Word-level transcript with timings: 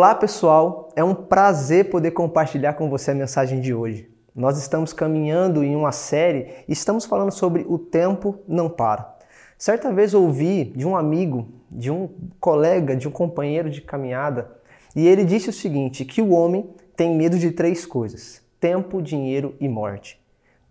Olá 0.00 0.14
pessoal, 0.14 0.88
é 0.96 1.04
um 1.04 1.14
prazer 1.14 1.90
poder 1.90 2.12
compartilhar 2.12 2.72
com 2.72 2.88
você 2.88 3.10
a 3.10 3.14
mensagem 3.14 3.60
de 3.60 3.74
hoje. 3.74 4.08
Nós 4.34 4.56
estamos 4.56 4.94
caminhando 4.94 5.62
em 5.62 5.76
uma 5.76 5.92
série 5.92 6.64
e 6.66 6.72
estamos 6.72 7.04
falando 7.04 7.30
sobre 7.30 7.66
o 7.68 7.78
tempo 7.78 8.38
não 8.48 8.70
para. 8.70 9.14
Certa 9.58 9.92
vez 9.92 10.14
ouvi 10.14 10.64
de 10.74 10.86
um 10.86 10.96
amigo, 10.96 11.48
de 11.70 11.90
um 11.90 12.08
colega, 12.40 12.96
de 12.96 13.06
um 13.06 13.10
companheiro 13.10 13.68
de 13.68 13.82
caminhada, 13.82 14.50
e 14.96 15.06
ele 15.06 15.22
disse 15.22 15.50
o 15.50 15.52
seguinte: 15.52 16.06
que 16.06 16.22
o 16.22 16.30
homem 16.30 16.70
tem 16.96 17.14
medo 17.14 17.38
de 17.38 17.50
três 17.50 17.84
coisas: 17.84 18.40
tempo, 18.58 19.02
dinheiro 19.02 19.54
e 19.60 19.68
morte. 19.68 20.18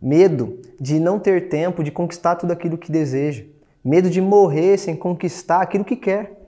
Medo 0.02 0.59
de 0.81 1.00
não 1.00 1.20
ter 1.20 1.50
tempo 1.50 1.84
de 1.84 1.92
conquistar 1.92 2.34
tudo 2.34 2.52
aquilo 2.52 2.80
que 2.80 2.92
deseja. 2.92 3.44
Medo 3.86 4.09
de 4.09 4.22
morrer 4.22 4.75
sem 4.80 4.96
conquistar 4.96 5.62
aquilo 5.62 5.86
que 5.86 5.96
quer. 5.96 6.39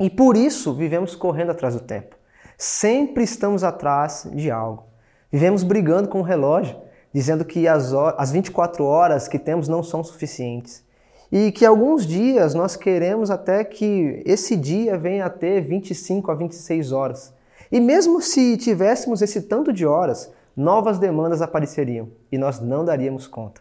E 0.00 0.08
por 0.08 0.36
isso 0.36 0.72
vivemos 0.72 1.16
correndo 1.16 1.50
atrás 1.50 1.74
do 1.74 1.80
tempo. 1.80 2.16
Sempre 2.56 3.24
estamos 3.24 3.64
atrás 3.64 4.28
de 4.32 4.50
algo. 4.50 4.84
Vivemos 5.30 5.62
brigando 5.62 6.08
com 6.08 6.20
o 6.20 6.24
relógio, 6.24 6.76
dizendo 7.12 7.44
que 7.44 7.66
as, 7.66 7.92
as 7.92 8.30
24 8.30 8.84
horas 8.84 9.26
que 9.26 9.38
temos 9.38 9.68
não 9.68 9.82
são 9.82 10.04
suficientes. 10.04 10.84
E 11.30 11.52
que 11.52 11.66
alguns 11.66 12.06
dias 12.06 12.54
nós 12.54 12.76
queremos 12.76 13.30
até 13.30 13.64
que 13.64 14.22
esse 14.24 14.56
dia 14.56 14.96
venha 14.96 15.26
a 15.26 15.30
ter 15.30 15.60
25 15.60 16.30
a 16.30 16.34
26 16.34 16.92
horas. 16.92 17.34
E 17.70 17.80
mesmo 17.80 18.22
se 18.22 18.56
tivéssemos 18.56 19.20
esse 19.20 19.42
tanto 19.42 19.72
de 19.72 19.84
horas, 19.84 20.32
novas 20.56 20.98
demandas 20.98 21.42
apareceriam 21.42 22.08
e 22.32 22.38
nós 22.38 22.60
não 22.60 22.84
daríamos 22.84 23.26
conta. 23.26 23.60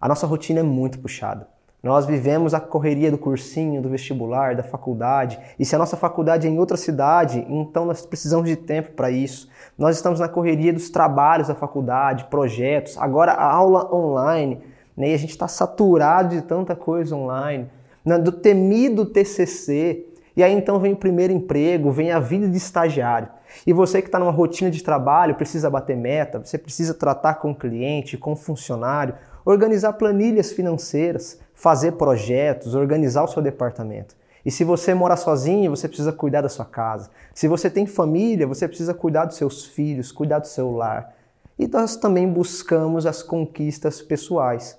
A 0.00 0.08
nossa 0.08 0.26
rotina 0.26 0.60
é 0.60 0.62
muito 0.62 0.98
puxada. 0.98 1.48
Nós 1.86 2.04
vivemos 2.04 2.52
a 2.52 2.58
correria 2.58 3.12
do 3.12 3.16
cursinho, 3.16 3.80
do 3.80 3.88
vestibular, 3.88 4.56
da 4.56 4.64
faculdade. 4.64 5.38
E 5.56 5.64
se 5.64 5.72
a 5.76 5.78
nossa 5.78 5.96
faculdade 5.96 6.48
é 6.48 6.50
em 6.50 6.58
outra 6.58 6.76
cidade, 6.76 7.46
então 7.48 7.84
nós 7.84 8.04
precisamos 8.04 8.48
de 8.48 8.56
tempo 8.56 8.90
para 8.90 9.08
isso. 9.08 9.48
Nós 9.78 9.94
estamos 9.94 10.18
na 10.18 10.28
correria 10.28 10.72
dos 10.72 10.90
trabalhos 10.90 11.46
da 11.46 11.54
faculdade, 11.54 12.24
projetos, 12.24 12.98
agora 12.98 13.30
a 13.34 13.48
aula 13.48 13.94
online. 13.94 14.62
Né? 14.96 15.10
E 15.10 15.14
a 15.14 15.16
gente 15.16 15.30
está 15.30 15.46
saturado 15.46 16.34
de 16.34 16.42
tanta 16.42 16.74
coisa 16.74 17.14
online. 17.14 17.70
Né? 18.04 18.18
Do 18.18 18.32
temido 18.32 19.06
TCC. 19.06 20.06
E 20.36 20.42
aí 20.42 20.52
então 20.52 20.80
vem 20.80 20.92
o 20.92 20.96
primeiro 20.96 21.32
emprego, 21.32 21.92
vem 21.92 22.10
a 22.10 22.18
vida 22.18 22.48
de 22.48 22.56
estagiário. 22.56 23.28
E 23.64 23.72
você 23.72 24.02
que 24.02 24.08
está 24.08 24.18
numa 24.18 24.32
rotina 24.32 24.72
de 24.72 24.82
trabalho, 24.82 25.36
precisa 25.36 25.70
bater 25.70 25.96
meta, 25.96 26.40
você 26.40 26.58
precisa 26.58 26.92
tratar 26.94 27.34
com 27.34 27.54
cliente, 27.54 28.18
com 28.18 28.34
funcionário, 28.34 29.14
organizar 29.46 29.92
planilhas 29.92 30.50
financeiras, 30.50 31.38
fazer 31.54 31.92
projetos, 31.92 32.74
organizar 32.74 33.22
o 33.22 33.28
seu 33.28 33.40
departamento. 33.40 34.16
E 34.44 34.50
se 34.50 34.64
você 34.64 34.92
mora 34.92 35.16
sozinho, 35.16 35.70
você 35.70 35.86
precisa 35.86 36.12
cuidar 36.12 36.42
da 36.42 36.48
sua 36.48 36.64
casa. 36.64 37.10
Se 37.32 37.46
você 37.46 37.70
tem 37.70 37.86
família, 37.86 38.46
você 38.46 38.66
precisa 38.66 38.92
cuidar 38.92 39.24
dos 39.24 39.36
seus 39.36 39.64
filhos, 39.64 40.10
cuidar 40.10 40.40
do 40.40 40.48
seu 40.48 40.72
lar. 40.72 41.14
E 41.56 41.66
nós 41.68 41.96
também 41.96 42.28
buscamos 42.28 43.06
as 43.06 43.22
conquistas 43.22 44.02
pessoais. 44.02 44.78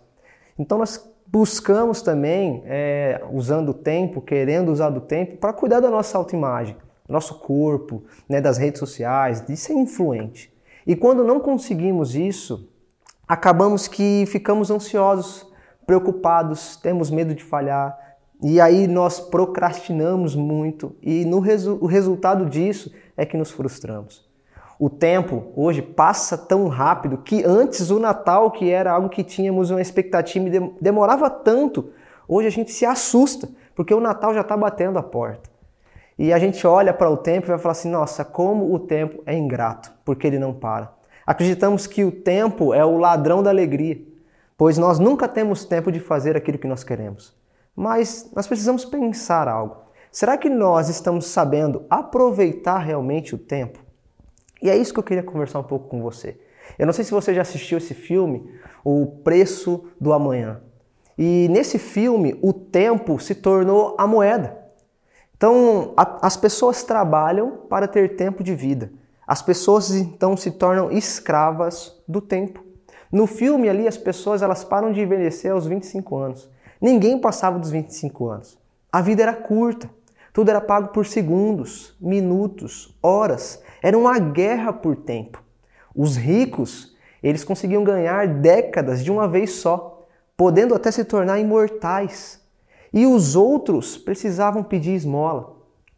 Então 0.59 0.77
nós 0.77 1.09
buscamos 1.25 2.01
também, 2.01 2.61
é, 2.65 3.21
usando 3.31 3.69
o 3.69 3.73
tempo, 3.73 4.21
querendo 4.21 4.71
usar 4.71 4.89
do 4.89 5.01
tempo, 5.01 5.37
para 5.37 5.53
cuidar 5.53 5.79
da 5.79 5.89
nossa 5.89 6.17
autoimagem, 6.17 6.75
nosso 7.07 7.39
corpo, 7.39 8.03
né, 8.27 8.41
das 8.41 8.57
redes 8.57 8.79
sociais, 8.79 9.41
de 9.41 9.55
ser 9.55 9.73
influente. 9.73 10.53
E 10.85 10.95
quando 10.95 11.23
não 11.23 11.39
conseguimos 11.39 12.15
isso, 12.15 12.69
acabamos 13.27 13.87
que 13.87 14.25
ficamos 14.27 14.71
ansiosos, 14.71 15.45
preocupados, 15.85 16.77
temos 16.77 17.09
medo 17.09 17.35
de 17.35 17.43
falhar, 17.43 17.97
e 18.41 18.61
aí 18.61 18.87
nós 18.87 19.19
procrastinamos 19.19 20.35
muito, 20.35 20.95
e 21.01 21.25
no 21.25 21.39
resu 21.39 21.77
o 21.81 21.85
resultado 21.85 22.45
disso 22.45 22.91
é 23.15 23.25
que 23.25 23.35
nos 23.35 23.51
frustramos. 23.51 24.27
O 24.79 24.91
tempo 24.91 25.51
hoje 25.55 25.81
passa 25.81 26.37
tão 26.37 26.67
rápido 26.67 27.17
que 27.17 27.43
antes 27.43 27.89
o 27.89 27.99
Natal, 27.99 28.51
que 28.51 28.69
era 28.69 28.91
algo 28.91 29.09
que 29.09 29.23
tínhamos 29.23 29.71
uma 29.71 29.81
expectativa 29.81 30.47
e 30.47 30.73
demorava 30.79 31.29
tanto, 31.31 31.89
hoje 32.27 32.47
a 32.47 32.51
gente 32.51 32.71
se 32.71 32.85
assusta, 32.85 33.49
porque 33.75 33.93
o 33.93 33.99
Natal 33.99 34.35
já 34.35 34.41
está 34.41 34.55
batendo 34.55 34.99
a 34.99 35.03
porta. 35.03 35.49
E 36.17 36.31
a 36.31 36.39
gente 36.39 36.65
olha 36.65 36.93
para 36.93 37.09
o 37.09 37.17
tempo 37.17 37.47
e 37.47 37.49
vai 37.49 37.59
falar 37.59 37.73
assim: 37.73 37.89
nossa, 37.89 38.25
como 38.25 38.73
o 38.73 38.79
tempo 38.79 39.21
é 39.25 39.35
ingrato, 39.35 39.91
porque 40.03 40.25
ele 40.25 40.39
não 40.39 40.53
para. 40.53 40.96
Acreditamos 41.27 41.85
que 41.85 42.03
o 42.03 42.11
tempo 42.11 42.73
é 42.73 42.83
o 42.83 42.97
ladrão 42.97 43.43
da 43.43 43.51
alegria 43.51 44.07
pois 44.57 44.77
nós 44.77 44.97
nunca 44.97 45.27
temos 45.27 45.63
tempo 45.63 45.91
de 45.91 45.99
fazer 45.99 46.35
aquilo 46.35 46.57
que 46.57 46.67
nós 46.67 46.83
queremos. 46.83 47.33
Mas 47.75 48.29
nós 48.35 48.47
precisamos 48.47 48.83
pensar 48.83 49.47
algo. 49.47 49.77
Será 50.11 50.35
que 50.35 50.49
nós 50.49 50.89
estamos 50.89 51.27
sabendo 51.27 51.85
aproveitar 51.89 52.79
realmente 52.79 53.35
o 53.35 53.37
tempo? 53.37 53.79
E 54.61 54.69
é 54.69 54.75
isso 54.75 54.91
que 54.91 54.99
eu 54.99 55.03
queria 55.03 55.21
conversar 55.21 55.59
um 55.59 55.63
pouco 55.63 55.87
com 55.87 56.01
você. 56.01 56.39
Eu 56.79 56.87
não 56.87 56.93
sei 56.93 57.05
se 57.05 57.11
você 57.11 57.35
já 57.35 57.43
assistiu 57.43 57.77
esse 57.77 57.93
filme, 57.93 58.49
O 58.83 59.05
Preço 59.23 59.85
do 60.01 60.11
Amanhã. 60.11 60.59
E 61.15 61.47
nesse 61.49 61.77
filme, 61.77 62.37
o 62.41 62.51
tempo 62.51 63.19
se 63.19 63.35
tornou 63.35 63.95
a 63.97 64.07
moeda. 64.07 64.57
Então, 65.35 65.93
a, 65.95 66.25
as 66.25 66.35
pessoas 66.35 66.83
trabalham 66.83 67.57
para 67.69 67.87
ter 67.87 68.15
tempo 68.15 68.43
de 68.43 68.55
vida. 68.55 68.91
As 69.27 69.41
pessoas 69.41 69.91
então 69.91 70.37
se 70.37 70.51
tornam 70.51 70.89
escravas 70.89 72.01
do 72.07 72.21
tempo. 72.21 72.63
No 73.11 73.27
filme 73.27 73.67
ali, 73.67 73.85
as 73.85 73.97
pessoas 73.97 74.41
elas 74.41 74.63
param 74.63 74.93
de 74.93 75.01
envelhecer 75.01 75.51
aos 75.51 75.67
25 75.67 76.15
anos. 76.17 76.49
Ninguém 76.79 77.19
passava 77.19 77.59
dos 77.59 77.69
25 77.69 78.29
anos. 78.29 78.57
A 78.89 79.01
vida 79.01 79.23
era 79.23 79.33
curta. 79.33 79.89
Tudo 80.31 80.49
era 80.49 80.61
pago 80.61 80.89
por 80.89 81.05
segundos, 81.05 81.95
minutos, 81.99 82.95
horas. 83.01 83.61
Era 83.81 83.97
uma 83.97 84.17
guerra 84.17 84.71
por 84.71 84.95
tempo. 84.95 85.43
Os 85.95 86.15
ricos, 86.15 86.95
eles 87.21 87.43
conseguiam 87.43 87.83
ganhar 87.83 88.27
décadas 88.27 89.03
de 89.03 89.11
uma 89.11 89.27
vez 89.27 89.51
só, 89.55 90.05
podendo 90.37 90.75
até 90.75 90.91
se 90.91 91.03
tornar 91.03 91.39
imortais. 91.39 92.39
E 92.93 93.05
os 93.05 93.35
outros 93.35 93.97
precisavam 93.97 94.63
pedir 94.63 94.93
esmola, 94.93 95.57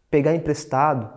pegar 0.09 0.33
emprestado, 0.33 1.09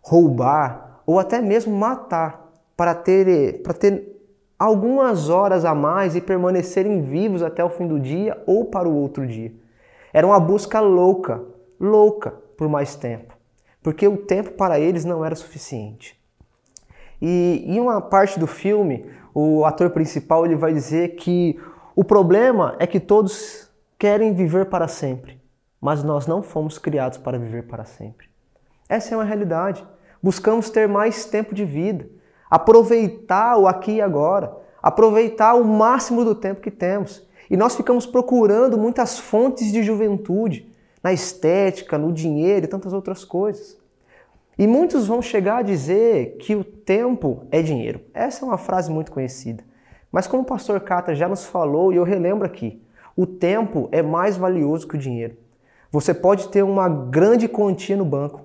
roubar 0.00 0.89
ou 1.10 1.18
até 1.18 1.40
mesmo 1.40 1.76
matar 1.76 2.52
para 2.76 2.94
ter, 2.94 3.62
para 3.62 3.74
ter 3.74 4.22
algumas 4.56 5.28
horas 5.28 5.64
a 5.64 5.74
mais 5.74 6.14
e 6.14 6.20
permanecerem 6.20 7.02
vivos 7.02 7.42
até 7.42 7.64
o 7.64 7.68
fim 7.68 7.88
do 7.88 7.98
dia 7.98 8.40
ou 8.46 8.66
para 8.66 8.88
o 8.88 8.94
outro 8.94 9.26
dia. 9.26 9.52
Era 10.12 10.24
uma 10.24 10.38
busca 10.38 10.78
louca, 10.78 11.42
louca 11.80 12.30
por 12.56 12.68
mais 12.68 12.94
tempo, 12.94 13.36
porque 13.82 14.06
o 14.06 14.18
tempo 14.18 14.52
para 14.52 14.78
eles 14.78 15.04
não 15.04 15.24
era 15.24 15.34
suficiente. 15.34 16.16
E 17.20 17.64
em 17.66 17.80
uma 17.80 18.00
parte 18.00 18.38
do 18.38 18.46
filme, 18.46 19.04
o 19.34 19.64
ator 19.64 19.90
principal 19.90 20.46
ele 20.46 20.54
vai 20.54 20.72
dizer 20.72 21.16
que 21.16 21.60
o 21.96 22.04
problema 22.04 22.76
é 22.78 22.86
que 22.86 23.00
todos 23.00 23.68
querem 23.98 24.32
viver 24.32 24.66
para 24.66 24.86
sempre, 24.86 25.42
mas 25.80 26.04
nós 26.04 26.28
não 26.28 26.40
fomos 26.40 26.78
criados 26.78 27.18
para 27.18 27.36
viver 27.36 27.64
para 27.64 27.84
sempre. 27.84 28.28
Essa 28.88 29.12
é 29.12 29.16
uma 29.16 29.24
realidade. 29.24 29.84
Buscamos 30.22 30.70
ter 30.70 30.88
mais 30.88 31.24
tempo 31.24 31.54
de 31.54 31.64
vida, 31.64 32.08
aproveitar 32.50 33.56
o 33.56 33.66
aqui 33.66 33.92
e 33.92 34.00
agora, 34.00 34.54
aproveitar 34.82 35.54
o 35.54 35.64
máximo 35.64 36.24
do 36.24 36.34
tempo 36.34 36.60
que 36.60 36.70
temos. 36.70 37.26
E 37.48 37.56
nós 37.56 37.74
ficamos 37.74 38.06
procurando 38.06 38.78
muitas 38.78 39.18
fontes 39.18 39.72
de 39.72 39.82
juventude, 39.82 40.70
na 41.02 41.12
estética, 41.12 41.96
no 41.96 42.12
dinheiro 42.12 42.66
e 42.66 42.68
tantas 42.68 42.92
outras 42.92 43.24
coisas. 43.24 43.78
E 44.58 44.66
muitos 44.66 45.06
vão 45.06 45.22
chegar 45.22 45.58
a 45.58 45.62
dizer 45.62 46.36
que 46.38 46.54
o 46.54 46.62
tempo 46.62 47.44
é 47.50 47.62
dinheiro. 47.62 48.02
Essa 48.12 48.44
é 48.44 48.48
uma 48.48 48.58
frase 48.58 48.90
muito 48.90 49.10
conhecida. 49.10 49.64
Mas 50.12 50.26
como 50.26 50.42
o 50.42 50.46
pastor 50.46 50.80
Cata 50.80 51.14
já 51.14 51.28
nos 51.28 51.46
falou, 51.46 51.92
e 51.92 51.96
eu 51.96 52.04
relembro 52.04 52.44
aqui, 52.44 52.82
o 53.16 53.26
tempo 53.26 53.88
é 53.90 54.02
mais 54.02 54.36
valioso 54.36 54.86
que 54.86 54.96
o 54.96 54.98
dinheiro. 54.98 55.36
Você 55.90 56.12
pode 56.12 56.48
ter 56.48 56.62
uma 56.62 56.88
grande 56.88 57.48
quantia 57.48 57.96
no 57.96 58.04
banco, 58.04 58.42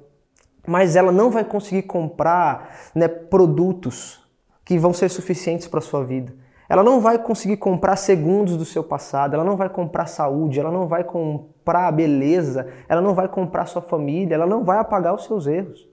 mas 0.66 0.96
ela 0.96 1.12
não 1.12 1.30
vai 1.30 1.44
conseguir 1.44 1.84
comprar 1.84 2.76
né, 2.94 3.08
produtos 3.08 4.24
que 4.64 4.78
vão 4.78 4.94
ser 4.94 5.10
suficientes 5.10 5.68
para 5.68 5.82
sua 5.82 6.04
vida. 6.04 6.34
Ela 6.68 6.84
não 6.84 7.00
vai 7.00 7.20
conseguir 7.20 7.58
comprar 7.58 7.96
segundos 7.96 8.58
do 8.58 8.66
seu 8.66 8.84
passado, 8.84 9.36
ela 9.36 9.44
não 9.44 9.56
vai 9.56 9.70
comprar 9.70 10.08
saúde, 10.08 10.60
ela 10.60 10.72
não 10.72 10.88
vai 10.88 11.04
comprar 11.04 11.92
beleza, 11.92 12.68
ela 12.90 13.02
não 13.02 13.14
vai 13.14 13.28
comprar 13.28 13.68
sua 13.68 13.84
família, 13.84 14.34
ela 14.34 14.48
não 14.48 14.64
vai 14.64 14.80
apagar 14.80 15.14
os 15.14 15.26
seus 15.26 15.46
erros. 15.46 15.88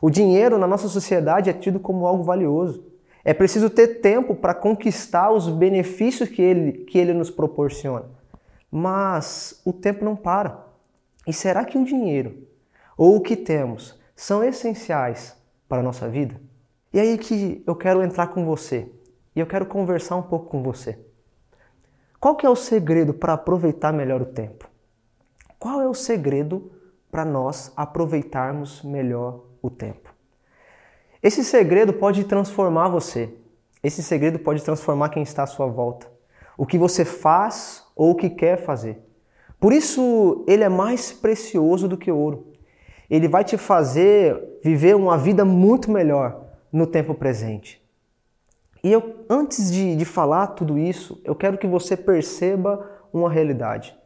O 0.00 0.08
dinheiro 0.08 0.56
na 0.56 0.66
nossa 0.66 0.86
sociedade 0.88 1.50
é 1.50 1.52
tido 1.52 1.80
como 1.80 2.06
algo 2.06 2.22
valioso. 2.22 2.84
É 3.24 3.34
preciso 3.34 3.68
ter 3.68 4.00
tempo 4.00 4.34
para 4.34 4.54
conquistar 4.54 5.30
os 5.30 5.48
benefícios 5.48 6.28
que 6.28 6.40
ele, 6.40 6.72
que 6.84 6.98
ele 6.98 7.12
nos 7.12 7.30
proporciona. 7.30 8.06
Mas 8.70 9.60
o 9.64 9.72
tempo 9.72 10.04
não 10.04 10.14
para. 10.14 10.64
E 11.26 11.32
será 11.32 11.64
que 11.64 11.76
o 11.76 11.84
dinheiro 11.84 12.47
ou 12.98 13.16
o 13.16 13.20
que 13.22 13.34
temos 13.34 13.98
são 14.14 14.44
essenciais 14.44 15.34
para 15.66 15.80
a 15.80 15.82
nossa 15.82 16.06
vida? 16.06 16.38
E 16.92 17.00
aí 17.00 17.16
que 17.16 17.62
eu 17.66 17.74
quero 17.74 18.02
entrar 18.02 18.26
com 18.26 18.44
você 18.44 18.92
e 19.34 19.40
eu 19.40 19.46
quero 19.46 19.64
conversar 19.64 20.16
um 20.16 20.22
pouco 20.22 20.50
com 20.50 20.62
você. 20.62 20.98
Qual 22.20 22.36
que 22.36 22.44
é 22.44 22.50
o 22.50 22.56
segredo 22.56 23.14
para 23.14 23.32
aproveitar 23.32 23.92
melhor 23.92 24.20
o 24.20 24.26
tempo? 24.26 24.68
Qual 25.58 25.80
é 25.80 25.88
o 25.88 25.94
segredo 25.94 26.72
para 27.10 27.24
nós 27.24 27.72
aproveitarmos 27.76 28.82
melhor 28.82 29.40
o 29.62 29.70
tempo. 29.70 30.14
Esse 31.22 31.42
segredo 31.44 31.92
pode 31.92 32.24
transformar 32.24 32.88
você. 32.88 33.34
Esse 33.82 34.02
segredo 34.02 34.38
pode 34.38 34.62
transformar 34.62 35.08
quem 35.08 35.22
está 35.22 35.42
à 35.42 35.46
sua 35.46 35.66
volta. 35.66 36.06
O 36.56 36.66
que 36.66 36.78
você 36.78 37.04
faz 37.04 37.84
ou 37.96 38.10
o 38.10 38.14
que 38.14 38.30
quer 38.30 38.58
fazer. 38.58 39.02
Por 39.58 39.72
isso, 39.72 40.44
ele 40.46 40.62
é 40.62 40.68
mais 40.68 41.12
precioso 41.12 41.88
do 41.88 41.96
que 41.96 42.12
ouro. 42.12 42.52
Ele 43.10 43.28
vai 43.28 43.44
te 43.44 43.56
fazer 43.56 44.58
viver 44.62 44.94
uma 44.94 45.16
vida 45.16 45.44
muito 45.44 45.90
melhor 45.90 46.44
no 46.72 46.86
tempo 46.86 47.14
presente. 47.14 47.82
E 48.82 48.92
eu, 48.92 49.24
antes 49.28 49.70
de, 49.72 49.96
de 49.96 50.04
falar 50.04 50.48
tudo 50.48 50.78
isso, 50.78 51.20
eu 51.24 51.34
quero 51.34 51.58
que 51.58 51.66
você 51.66 51.96
perceba 51.96 52.88
uma 53.12 53.30
realidade. 53.30 53.96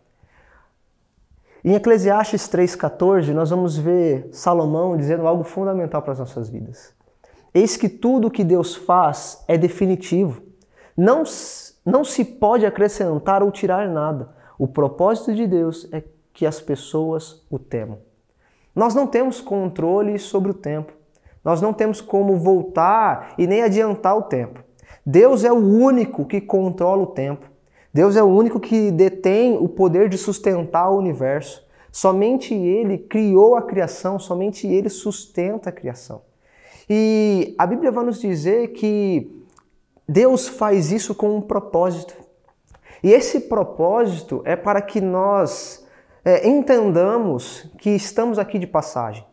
Em 1.64 1.74
Eclesiastes 1.74 2.48
3,14, 2.48 3.32
nós 3.32 3.50
vamos 3.50 3.76
ver 3.76 4.28
Salomão 4.32 4.96
dizendo 4.96 5.26
algo 5.26 5.44
fundamental 5.44 6.02
para 6.02 6.12
as 6.12 6.18
nossas 6.18 6.48
vidas. 6.48 6.92
Eis 7.54 7.76
que 7.76 7.88
tudo 7.88 8.28
o 8.28 8.30
que 8.30 8.42
Deus 8.42 8.74
faz 8.74 9.44
é 9.46 9.58
definitivo. 9.58 10.42
Não, 10.96 11.22
não 11.84 12.04
se 12.04 12.24
pode 12.24 12.66
acrescentar 12.66 13.42
ou 13.42 13.52
tirar 13.52 13.88
nada. 13.88 14.34
O 14.58 14.66
propósito 14.66 15.34
de 15.34 15.46
Deus 15.46 15.88
é 15.92 16.02
que 16.32 16.46
as 16.46 16.60
pessoas 16.60 17.46
o 17.50 17.58
temam. 17.58 17.98
Nós 18.74 18.94
não 18.94 19.06
temos 19.06 19.40
controle 19.40 20.18
sobre 20.18 20.50
o 20.50 20.54
tempo. 20.54 20.92
Nós 21.44 21.60
não 21.60 21.72
temos 21.72 22.00
como 22.00 22.36
voltar 22.36 23.34
e 23.36 23.46
nem 23.46 23.62
adiantar 23.62 24.16
o 24.16 24.22
tempo. 24.22 24.60
Deus 25.04 25.44
é 25.44 25.52
o 25.52 25.56
único 25.56 26.24
que 26.24 26.40
controla 26.40 27.02
o 27.02 27.06
tempo. 27.06 27.50
Deus 27.92 28.16
é 28.16 28.22
o 28.22 28.26
único 28.26 28.58
que 28.60 28.90
detém 28.90 29.58
o 29.58 29.68
poder 29.68 30.08
de 30.08 30.16
sustentar 30.16 30.88
o 30.90 30.96
universo. 30.96 31.66
Somente 31.90 32.54
Ele 32.54 32.96
criou 32.96 33.54
a 33.54 33.62
criação, 33.62 34.18
somente 34.18 34.66
Ele 34.66 34.88
sustenta 34.88 35.68
a 35.68 35.72
criação. 35.72 36.22
E 36.88 37.54
a 37.58 37.66
Bíblia 37.66 37.90
vai 37.90 38.04
nos 38.04 38.20
dizer 38.20 38.68
que 38.68 39.30
Deus 40.08 40.48
faz 40.48 40.90
isso 40.90 41.14
com 41.14 41.36
um 41.36 41.40
propósito. 41.40 42.14
E 43.02 43.12
esse 43.12 43.40
propósito 43.40 44.40
é 44.44 44.56
para 44.56 44.80
que 44.80 45.00
nós 45.00 45.81
é, 46.24 46.48
entendamos 46.48 47.70
que 47.78 47.90
estamos 47.90 48.38
aqui 48.38 48.58
de 48.58 48.66
passagem. 48.66 49.26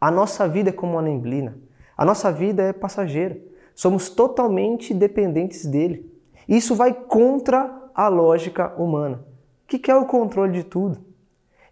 A 0.00 0.10
nossa 0.10 0.46
vida 0.48 0.70
é 0.70 0.72
como 0.72 0.92
uma 0.92 1.02
neblina. 1.02 1.58
A 1.96 2.04
nossa 2.04 2.30
vida 2.30 2.62
é 2.62 2.72
passageira. 2.72 3.36
Somos 3.74 4.08
totalmente 4.08 4.94
dependentes 4.94 5.66
dele. 5.66 6.08
Isso 6.48 6.74
vai 6.74 6.92
contra 6.94 7.90
a 7.94 8.08
lógica 8.08 8.72
humana, 8.76 9.24
que 9.66 9.78
quer 9.78 9.96
o 9.96 10.06
controle 10.06 10.52
de 10.52 10.64
tudo. 10.64 11.04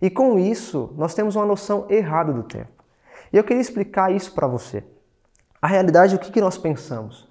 E 0.02 0.10
com 0.10 0.38
isso, 0.38 0.92
nós 0.96 1.14
temos 1.14 1.36
uma 1.36 1.46
noção 1.46 1.86
errada 1.88 2.32
do 2.32 2.42
tempo. 2.42 2.84
E 3.32 3.36
eu 3.36 3.44
queria 3.44 3.60
explicar 3.60 4.12
isso 4.12 4.34
para 4.34 4.46
você. 4.46 4.84
A 5.62 5.66
realidade, 5.66 6.16
o 6.16 6.18
que, 6.18 6.30
que 6.30 6.40
nós 6.40 6.58
pensamos? 6.58 7.28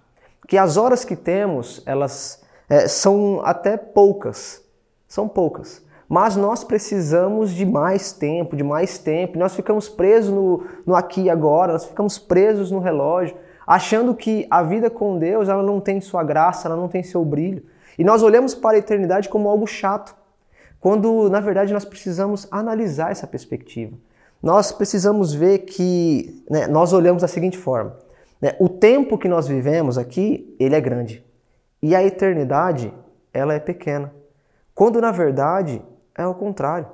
Que 0.48 0.58
as 0.58 0.78
horas 0.78 1.06
que 1.06 1.16
temos, 1.16 1.84
elas 1.86 2.44
é, 2.70 2.88
são 2.88 3.42
até 3.44 3.78
poucas. 3.78 4.64
São 5.08 5.28
poucas. 5.28 5.85
Mas 6.08 6.36
nós 6.36 6.64
precisamos 6.64 7.52
de 7.52 7.66
mais 7.66 8.12
tempo, 8.12 8.56
de 8.56 8.64
mais 8.64 8.98
tempo. 8.98 9.40
Nós 9.40 9.56
ficamos 9.56 9.90
presos 9.90 10.32
no, 10.32 10.64
no 10.86 10.96
aqui 10.96 11.24
e 11.24 11.30
agora, 11.30 11.74
nós 11.74 11.86
ficamos 11.86 12.20
presos 12.20 12.70
no 12.72 12.80
relógio, 12.80 13.36
achando 13.66 14.14
que 14.14 14.46
a 14.50 14.62
vida 14.62 14.90
com 14.90 15.18
Deus 15.18 15.50
ela 15.50 15.64
não 15.64 15.80
tem 15.80 16.00
sua 16.00 16.24
graça, 16.24 16.68
ela 16.68 16.78
não 16.78 16.88
tem 16.88 17.02
seu 17.02 17.26
brilho. 17.26 17.64
E 17.98 18.04
nós 18.04 18.22
olhamos 18.22 18.54
para 18.54 18.76
a 18.76 18.80
eternidade 18.80 19.30
como 19.30 19.50
algo 19.50 19.66
chato, 19.66 20.16
quando 20.80 21.30
na 21.30 21.40
verdade 21.40 21.74
nós 21.74 21.86
precisamos 21.86 22.48
analisar 22.52 23.12
essa 23.12 23.26
perspectiva. 23.26 23.98
Nós 24.44 24.72
precisamos 24.72 25.34
ver 25.34 25.60
que 25.60 26.44
né, 26.50 26.68
nós 26.68 26.94
olhamos 26.94 27.24
da 27.24 27.28
seguinte 27.28 27.58
forma: 27.58 27.98
né, 28.40 28.56
o 28.60 28.70
tempo 28.70 29.18
que 29.18 29.28
nós 29.28 29.48
vivemos 29.48 29.98
aqui 29.98 30.56
ele 30.60 30.76
é 30.76 30.82
grande 30.82 31.26
e 31.82 31.96
a 31.96 32.04
eternidade 32.04 32.94
ela 33.34 33.54
é 33.54 33.60
pequena. 33.60 34.14
Quando 34.76 35.02
na 35.02 35.12
verdade 35.12 35.82
é 36.18 36.26
o 36.26 36.34
contrário. 36.34 36.88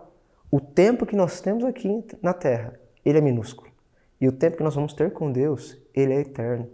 O 0.50 0.60
tempo 0.60 1.06
que 1.06 1.16
nós 1.16 1.40
temos 1.42 1.64
aqui 1.64 2.04
na 2.22 2.34
Terra 2.34 2.80
ele 3.04 3.18
é 3.18 3.22
minúsculo 3.22 3.72
e 4.20 4.28
o 4.28 4.32
tempo 4.32 4.58
que 4.58 4.64
nós 4.64 4.76
vamos 4.76 4.94
ter 4.94 5.12
com 5.12 5.32
Deus 5.32 5.78
ele 5.94 6.14
é 6.14 6.22
eterno 6.22 6.70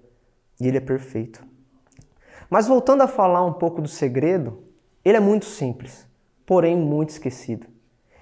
e 0.60 0.68
ele 0.68 0.78
é 0.78 0.82
perfeito. 0.82 1.44
Mas 2.50 2.68
voltando 2.68 3.02
a 3.02 3.08
falar 3.08 3.46
um 3.46 3.54
pouco 3.54 3.82
do 3.82 3.88
segredo, 3.88 4.64
ele 5.04 5.18
é 5.18 5.20
muito 5.20 5.46
simples, 5.46 6.08
porém 6.46 6.76
muito 6.76 7.10
esquecido. 7.10 7.68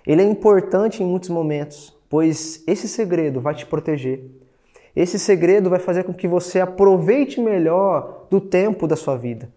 Ele 0.06 0.22
é 0.22 0.26
importante 0.26 1.02
em 1.02 1.06
muitos 1.06 1.30
momentos, 1.30 1.96
pois 2.10 2.64
esse 2.68 2.88
segredo 2.88 3.42
vai 3.42 3.56
te 3.56 3.66
proteger. 3.66 4.24
Esse 4.96 5.20
segredo 5.20 5.70
vai 5.70 5.80
fazer 5.80 6.04
com 6.04 6.14
que 6.14 6.28
você 6.28 6.60
aproveite 6.60 7.42
melhor 7.42 8.28
do 8.30 8.40
tempo 8.40 8.88
da 8.88 8.96
sua 8.96 9.18
vida. 9.18 9.52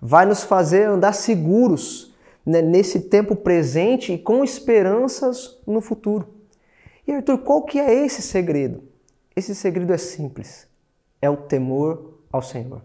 Vai 0.00 0.24
nos 0.24 0.44
fazer 0.44 0.84
andar 0.84 1.12
seguros 1.12 2.13
né, 2.44 2.60
nesse 2.60 3.00
tempo 3.00 3.34
presente 3.34 4.12
e 4.12 4.18
com 4.18 4.44
esperanças 4.44 5.60
no 5.66 5.80
futuro. 5.80 6.28
E 7.06 7.12
Arthur, 7.12 7.38
qual 7.38 7.62
que 7.62 7.78
é 7.78 7.92
esse 7.92 8.22
segredo? 8.22 8.82
Esse 9.36 9.54
segredo 9.54 9.92
é 9.92 9.98
simples. 9.98 10.68
É 11.20 11.28
o 11.28 11.36
temor 11.36 12.20
ao 12.32 12.42
Senhor. 12.42 12.82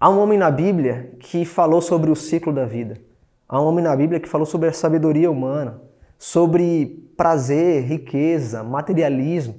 Há 0.00 0.08
um 0.08 0.18
homem 0.20 0.38
na 0.38 0.50
Bíblia 0.50 1.12
que 1.18 1.44
falou 1.44 1.80
sobre 1.80 2.10
o 2.10 2.16
ciclo 2.16 2.52
da 2.52 2.64
vida. 2.64 3.00
Há 3.48 3.60
um 3.60 3.66
homem 3.66 3.82
na 3.82 3.96
Bíblia 3.96 4.20
que 4.20 4.28
falou 4.28 4.46
sobre 4.46 4.68
a 4.68 4.72
sabedoria 4.72 5.30
humana, 5.30 5.80
sobre 6.18 7.10
prazer, 7.16 7.82
riqueza, 7.84 8.62
materialismo. 8.62 9.56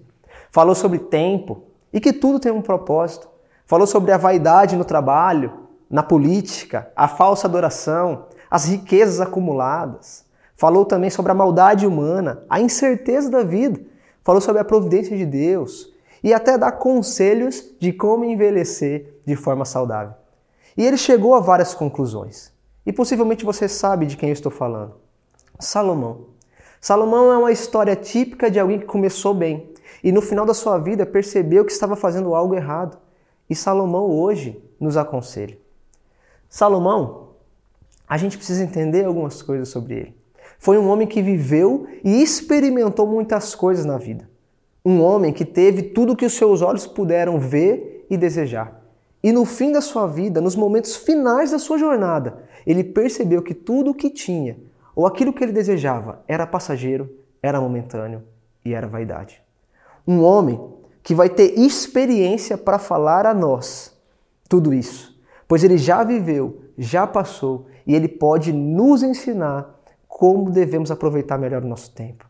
Falou 0.51 0.75
sobre 0.75 0.99
tempo 0.99 1.63
e 1.91 1.99
que 1.99 2.13
tudo 2.13 2.39
tem 2.39 2.51
um 2.51 2.61
propósito. 2.61 3.27
Falou 3.65 3.85
sobre 3.85 4.11
a 4.11 4.17
vaidade 4.17 4.75
no 4.75 4.85
trabalho, 4.85 5.67
na 5.89 6.03
política, 6.03 6.91
a 6.95 7.07
falsa 7.07 7.47
adoração, 7.47 8.27
as 8.49 8.65
riquezas 8.65 9.19
acumuladas. 9.21 10.25
Falou 10.55 10.85
também 10.85 11.09
sobre 11.09 11.31
a 11.31 11.35
maldade 11.35 11.87
humana, 11.87 12.43
a 12.49 12.59
incerteza 12.59 13.29
da 13.29 13.43
vida. 13.43 13.79
Falou 14.23 14.41
sobre 14.41 14.61
a 14.61 14.65
providência 14.65 15.15
de 15.17 15.25
Deus 15.25 15.93
e 16.23 16.33
até 16.33 16.57
dá 16.57 16.71
conselhos 16.71 17.63
de 17.79 17.93
como 17.93 18.25
envelhecer 18.25 19.21
de 19.25 19.35
forma 19.35 19.65
saudável. 19.65 20.13
E 20.75 20.85
ele 20.85 20.97
chegou 20.97 21.35
a 21.35 21.39
várias 21.39 21.73
conclusões. 21.73 22.51
E 22.85 22.91
possivelmente 22.91 23.45
você 23.45 23.67
sabe 23.67 24.05
de 24.05 24.17
quem 24.17 24.29
eu 24.29 24.33
estou 24.33 24.51
falando. 24.51 24.95
Salomão. 25.59 26.25
Salomão 26.81 27.31
é 27.31 27.37
uma 27.37 27.51
história 27.51 27.95
típica 27.95 28.49
de 28.49 28.59
alguém 28.59 28.79
que 28.79 28.85
começou 28.85 29.33
bem 29.33 29.73
e 30.03 30.11
no 30.11 30.21
final 30.21 30.45
da 30.45 30.53
sua 30.53 30.77
vida 30.77 31.05
percebeu 31.05 31.65
que 31.65 31.71
estava 31.71 31.95
fazendo 31.95 32.33
algo 32.33 32.55
errado. 32.55 32.97
E 33.49 33.55
Salomão 33.55 34.05
hoje 34.09 34.63
nos 34.79 34.95
aconselha. 34.95 35.57
Salomão, 36.47 37.28
a 38.09 38.17
gente 38.17 38.35
precisa 38.35 38.63
entender 38.63 39.05
algumas 39.05 39.43
coisas 39.43 39.69
sobre 39.69 39.93
ele. 39.93 40.15
Foi 40.57 40.77
um 40.79 40.89
homem 40.89 41.07
que 41.07 41.21
viveu 41.21 41.87
e 42.03 42.21
experimentou 42.21 43.07
muitas 43.07 43.53
coisas 43.53 43.85
na 43.85 43.97
vida. 43.99 44.27
Um 44.83 45.01
homem 45.01 45.31
que 45.31 45.45
teve 45.45 45.83
tudo 45.83 46.15
que 46.15 46.25
os 46.25 46.33
seus 46.33 46.63
olhos 46.63 46.87
puderam 46.87 47.39
ver 47.39 48.07
e 48.09 48.17
desejar. 48.17 48.81
E 49.21 49.31
no 49.31 49.45
fim 49.45 49.71
da 49.71 49.79
sua 49.79 50.07
vida, 50.07 50.41
nos 50.41 50.55
momentos 50.55 50.95
finais 50.95 51.51
da 51.51 51.59
sua 51.59 51.77
jornada, 51.77 52.43
ele 52.65 52.83
percebeu 52.83 53.41
que 53.41 53.53
tudo 53.53 53.91
o 53.91 53.93
que 53.93 54.09
tinha, 54.09 54.57
ou 54.95 55.05
aquilo 55.05 55.31
que 55.31 55.43
ele 55.43 55.51
desejava, 55.51 56.23
era 56.27 56.47
passageiro, 56.47 57.09
era 57.43 57.61
momentâneo 57.61 58.23
e 58.65 58.73
era 58.73 58.87
vaidade. 58.87 59.41
Um 60.07 60.23
homem 60.23 60.59
que 61.03 61.13
vai 61.13 61.29
ter 61.29 61.59
experiência 61.59 62.57
para 62.57 62.79
falar 62.79 63.25
a 63.25 63.33
nós 63.33 63.97
tudo 64.47 64.73
isso, 64.73 65.18
pois 65.49 65.65
ele 65.65 65.77
já 65.77 66.01
viveu, 66.05 66.61
já 66.77 67.05
passou 67.05 67.65
e 67.85 67.93
ele 67.93 68.07
pode 68.07 68.53
nos 68.53 69.03
ensinar 69.03 69.77
como 70.07 70.49
devemos 70.49 70.91
aproveitar 70.91 71.37
melhor 71.37 71.63
o 71.63 71.67
nosso 71.67 71.91
tempo. 71.93 72.25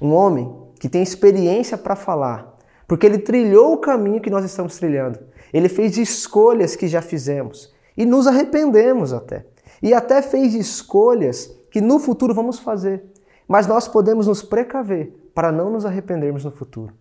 Um 0.00 0.12
homem 0.12 0.54
que 0.78 0.88
tem 0.88 1.02
experiência 1.02 1.76
para 1.76 1.96
falar, 1.96 2.56
porque 2.86 3.06
ele 3.06 3.18
trilhou 3.18 3.72
o 3.72 3.78
caminho 3.78 4.20
que 4.20 4.30
nós 4.30 4.44
estamos 4.44 4.78
trilhando 4.78 5.18
ele 5.52 5.68
fez 5.68 5.98
escolhas 5.98 6.74
que 6.74 6.88
já 6.88 7.02
fizemos 7.02 7.72
e 7.96 8.06
nos 8.06 8.26
arrependemos 8.26 9.12
até. 9.12 9.44
E 9.82 9.92
até 9.92 10.22
fez 10.22 10.54
escolhas 10.54 11.54
que 11.70 11.80
no 11.80 11.98
futuro 11.98 12.34
vamos 12.34 12.58
fazer. 12.58 13.04
Mas 13.46 13.66
nós 13.66 13.86
podemos 13.86 14.26
nos 14.26 14.42
precaver 14.42 15.30
para 15.34 15.52
não 15.52 15.70
nos 15.70 15.84
arrependermos 15.84 16.44
no 16.44 16.50
futuro. 16.50 16.94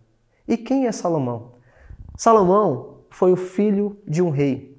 E 0.48 0.58
quem 0.58 0.88
é 0.88 0.92
Salomão? 0.92 1.54
Salomão 2.18 2.98
foi 3.10 3.32
o 3.32 3.38
filho 3.38 3.98
de 4.06 4.22
um 4.22 4.30
rei. 4.30 4.71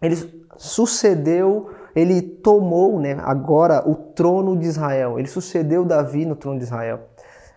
Ele 0.00 0.46
sucedeu, 0.56 1.70
ele 1.94 2.22
tomou 2.22 3.00
né, 3.00 3.18
agora 3.22 3.88
o 3.88 3.94
trono 3.94 4.56
de 4.56 4.66
Israel. 4.66 5.18
Ele 5.18 5.28
sucedeu 5.28 5.84
Davi 5.84 6.24
no 6.24 6.36
trono 6.36 6.58
de 6.58 6.64
Israel. 6.64 7.00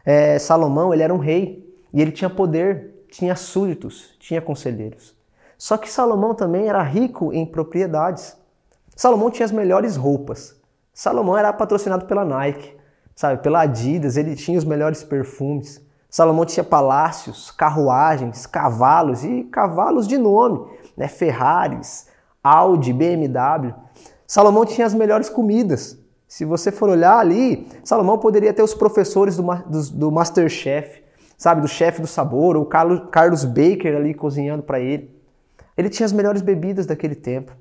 É, 0.06 0.40
Salomão 0.40 0.94
ele 0.94 1.04
era 1.04 1.14
um 1.14 1.20
rei 1.20 1.68
e 1.94 2.02
ele 2.02 2.12
tinha 2.12 2.30
poder, 2.30 3.06
tinha 3.10 3.36
súditos, 3.36 4.16
tinha 4.20 4.42
conselheiros. 4.42 5.16
Só 5.58 5.78
que 5.78 5.92
Salomão 5.92 6.34
também 6.34 6.68
era 6.68 6.82
rico 6.82 7.32
em 7.32 7.46
propriedades. 7.46 8.36
Salomão 8.96 9.30
tinha 9.30 9.46
as 9.46 9.52
melhores 9.52 9.96
roupas. 9.96 10.60
Salomão 10.94 11.38
era 11.38 11.54
patrocinado 11.54 12.06
pela 12.06 12.26
Nike, 12.26 12.76
sabe, 13.16 13.42
pela 13.42 13.62
Adidas, 13.62 14.18
ele 14.18 14.36
tinha 14.36 14.58
os 14.58 14.66
melhores 14.66 15.04
perfumes. 15.04 15.80
Salomão 16.10 16.46
tinha 16.46 16.64
palácios, 16.64 17.52
carruagens, 17.52 18.46
cavalos 18.46 19.24
e 19.24 19.44
cavalos 19.44 20.08
de 20.08 20.18
nome, 20.18 20.66
né? 20.98 21.08
Ferraris, 21.08 22.08
Audi, 22.44 22.94
BMW. 22.94 23.74
Salomão 24.26 24.66
tinha 24.66 24.88
as 24.88 24.94
melhores 24.94 25.30
comidas. 25.30 26.00
Se 26.28 26.46
você 26.46 26.72
for 26.72 26.90
olhar 26.90 27.18
ali, 27.18 27.68
Salomão 27.84 28.18
poderia 28.18 28.54
ter 28.54 28.64
os 28.64 28.74
professores 28.74 29.36
do, 29.36 29.44
do, 29.44 29.90
do 29.92 30.12
Masterchef, 30.12 31.04
sabe, 31.38 31.62
do 31.62 31.68
chefe 31.68 32.02
do 32.02 32.08
sabor, 32.08 32.56
ou 32.56 32.66
Carlos, 32.66 33.10
Carlos 33.12 33.44
Baker 33.44 33.96
ali 33.96 34.14
cozinhando 34.14 34.64
para 34.64 34.80
ele. 34.80 35.14
Ele 35.78 35.90
tinha 35.90 36.06
as 36.06 36.14
melhores 36.14 36.42
bebidas 36.42 36.86
daquele 36.86 37.16
tempo. 37.16 37.52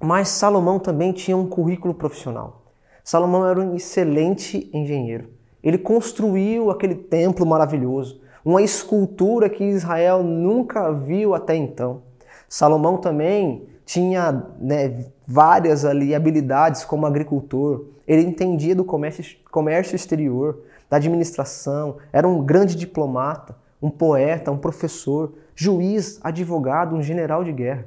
Mas 0.00 0.28
Salomão 0.28 0.78
também 0.78 1.12
tinha 1.12 1.36
um 1.36 1.46
currículo 1.46 1.94
profissional. 1.94 2.62
Salomão 3.04 3.46
era 3.46 3.60
um 3.60 3.74
excelente 3.74 4.70
engenheiro. 4.72 5.28
Ele 5.62 5.78
construiu 5.78 6.70
aquele 6.70 6.94
templo 6.94 7.44
maravilhoso, 7.44 8.20
uma 8.44 8.62
escultura 8.62 9.48
que 9.48 9.64
Israel 9.64 10.22
nunca 10.22 10.92
viu 10.92 11.34
até 11.34 11.54
então. 11.56 12.02
Salomão 12.48 12.98
também 12.98 13.66
tinha 13.86 14.44
né, 14.58 15.06
várias 15.26 15.84
ali 15.84 16.14
habilidades 16.14 16.84
como 16.84 17.06
agricultor. 17.06 17.86
Ele 18.06 18.22
entendia 18.22 18.74
do 18.74 18.84
comércio, 18.84 19.24
comércio 19.50 19.94
exterior, 19.94 20.60
da 20.90 20.96
administração, 20.96 21.96
era 22.12 22.28
um 22.28 22.44
grande 22.44 22.76
diplomata, 22.76 23.56
um 23.80 23.88
poeta, 23.88 24.50
um 24.50 24.58
professor, 24.58 25.32
juiz, 25.54 26.18
advogado, 26.22 26.94
um 26.94 27.02
general 27.02 27.44
de 27.44 27.52
guerra. 27.52 27.86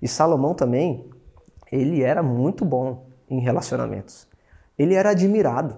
E 0.00 0.08
Salomão 0.08 0.54
também 0.54 1.04
ele 1.70 2.02
era 2.02 2.22
muito 2.22 2.64
bom 2.64 3.06
em 3.28 3.40
relacionamentos. 3.40 4.26
Ele 4.78 4.94
era 4.94 5.10
admirado. 5.10 5.76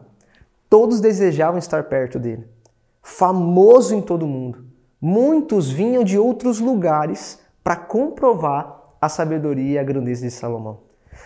Todos 0.69 1.01
desejavam 1.01 1.59
estar 1.59 1.85
perto 1.85 2.19
dele. 2.19 2.47
Famoso 3.03 3.95
em 3.95 4.01
todo 4.01 4.27
mundo. 4.27 4.65
Muitos 5.01 5.71
vinham 5.71 6.05
de 6.05 6.19
outros 6.19 6.61
lugares 6.61 7.41
para 7.63 7.77
comprovar 7.77 8.82
a 9.03 9.09
sabedoria 9.09 9.73
e 9.73 9.79
a 9.81 9.83
grandeza 9.83 10.25
de 10.25 10.31
Salomão. 10.31 10.79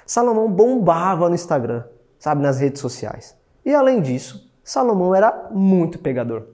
Salomão 0.06 0.50
bombava 0.50 1.28
no 1.28 1.34
Instagram, 1.34 1.84
sabe, 2.18 2.40
nas 2.40 2.58
redes 2.58 2.80
sociais. 2.80 3.36
E 3.62 3.74
além 3.74 4.00
disso, 4.00 4.50
Salomão 4.64 5.14
era 5.14 5.50
muito 5.52 5.98
pegador. 5.98 6.44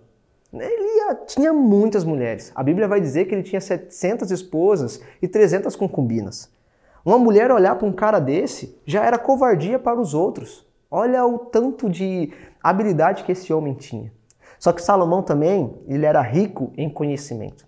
Ele 0.53 1.15
tinha 1.27 1.53
muitas 1.53 2.03
mulheres. 2.03 2.51
A 2.57 2.63
Bíblia 2.65 2.89
vai 2.89 3.01
dizer 3.01 3.27
que 3.27 3.35
ele 3.37 3.45
tinha 3.45 3.61
700 3.61 4.33
esposas 4.33 5.01
e 5.23 5.29
300 5.29 5.77
concubinas. 5.77 6.51
Uma 7.05 7.19
mulher 7.19 7.53
olhar 7.53 7.77
para 7.77 7.87
um 7.87 7.93
cara 7.93 8.19
desse 8.19 8.77
já 8.85 9.05
era 9.05 9.17
covardia 9.17 9.79
para 9.79 10.01
os 10.01 10.15
outros. 10.15 10.67
Olha 10.91 11.25
o 11.25 11.39
tanto 11.39 11.89
de 11.89 12.33
habilidade 12.61 13.23
que 13.23 13.31
esse 13.31 13.53
homem 13.53 13.75
tinha. 13.75 14.13
Só 14.59 14.73
que 14.73 14.83
Salomão 14.83 15.23
também, 15.23 15.73
ele 15.87 16.05
era 16.05 16.21
rico 16.21 16.73
em 16.77 16.91
conhecimento. 16.91 17.65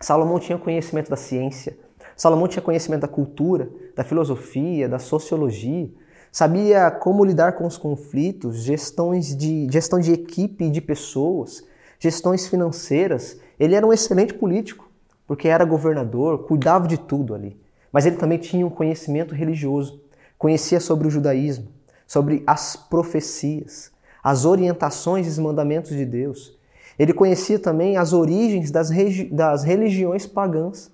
Salomão 0.00 0.38
tinha 0.38 0.56
conhecimento 0.56 1.10
da 1.10 1.16
ciência, 1.16 1.76
Salomão 2.16 2.48
tinha 2.48 2.62
conhecimento 2.62 3.02
da 3.02 3.08
cultura, 3.08 3.68
da 3.94 4.02
filosofia, 4.02 4.88
da 4.88 4.98
sociologia, 4.98 5.90
sabia 6.32 6.90
como 6.90 7.24
lidar 7.24 7.52
com 7.52 7.66
os 7.66 7.76
conflitos, 7.76 8.62
gestões 8.62 9.36
de, 9.36 9.68
gestão 9.70 10.00
de 10.00 10.12
equipe 10.12 10.64
e 10.64 10.70
de 10.70 10.80
pessoas, 10.80 11.62
gestões 12.00 12.46
financeiras. 12.46 13.38
Ele 13.60 13.74
era 13.74 13.86
um 13.86 13.92
excelente 13.92 14.34
político, 14.34 14.90
porque 15.26 15.48
era 15.48 15.64
governador, 15.64 16.46
cuidava 16.46 16.88
de 16.88 16.98
tudo 16.98 17.34
ali. 17.34 17.58
Mas 17.92 18.06
ele 18.06 18.16
também 18.16 18.38
tinha 18.38 18.66
um 18.66 18.70
conhecimento 18.70 19.34
religioso, 19.34 20.00
conhecia 20.38 20.80
sobre 20.80 21.06
o 21.06 21.10
judaísmo, 21.10 21.68
sobre 22.06 22.42
as 22.46 22.76
profecias, 22.76 23.90
as 24.22 24.44
orientações 24.44 25.26
e 25.26 25.30
os 25.30 25.38
mandamentos 25.38 25.90
de 25.90 26.04
Deus. 26.04 26.56
Ele 26.98 27.12
conhecia 27.12 27.58
também 27.58 27.96
as 27.96 28.12
origens 28.12 28.70
das, 28.70 28.90
das 29.30 29.64
religiões 29.64 30.26
pagãs. 30.26 30.90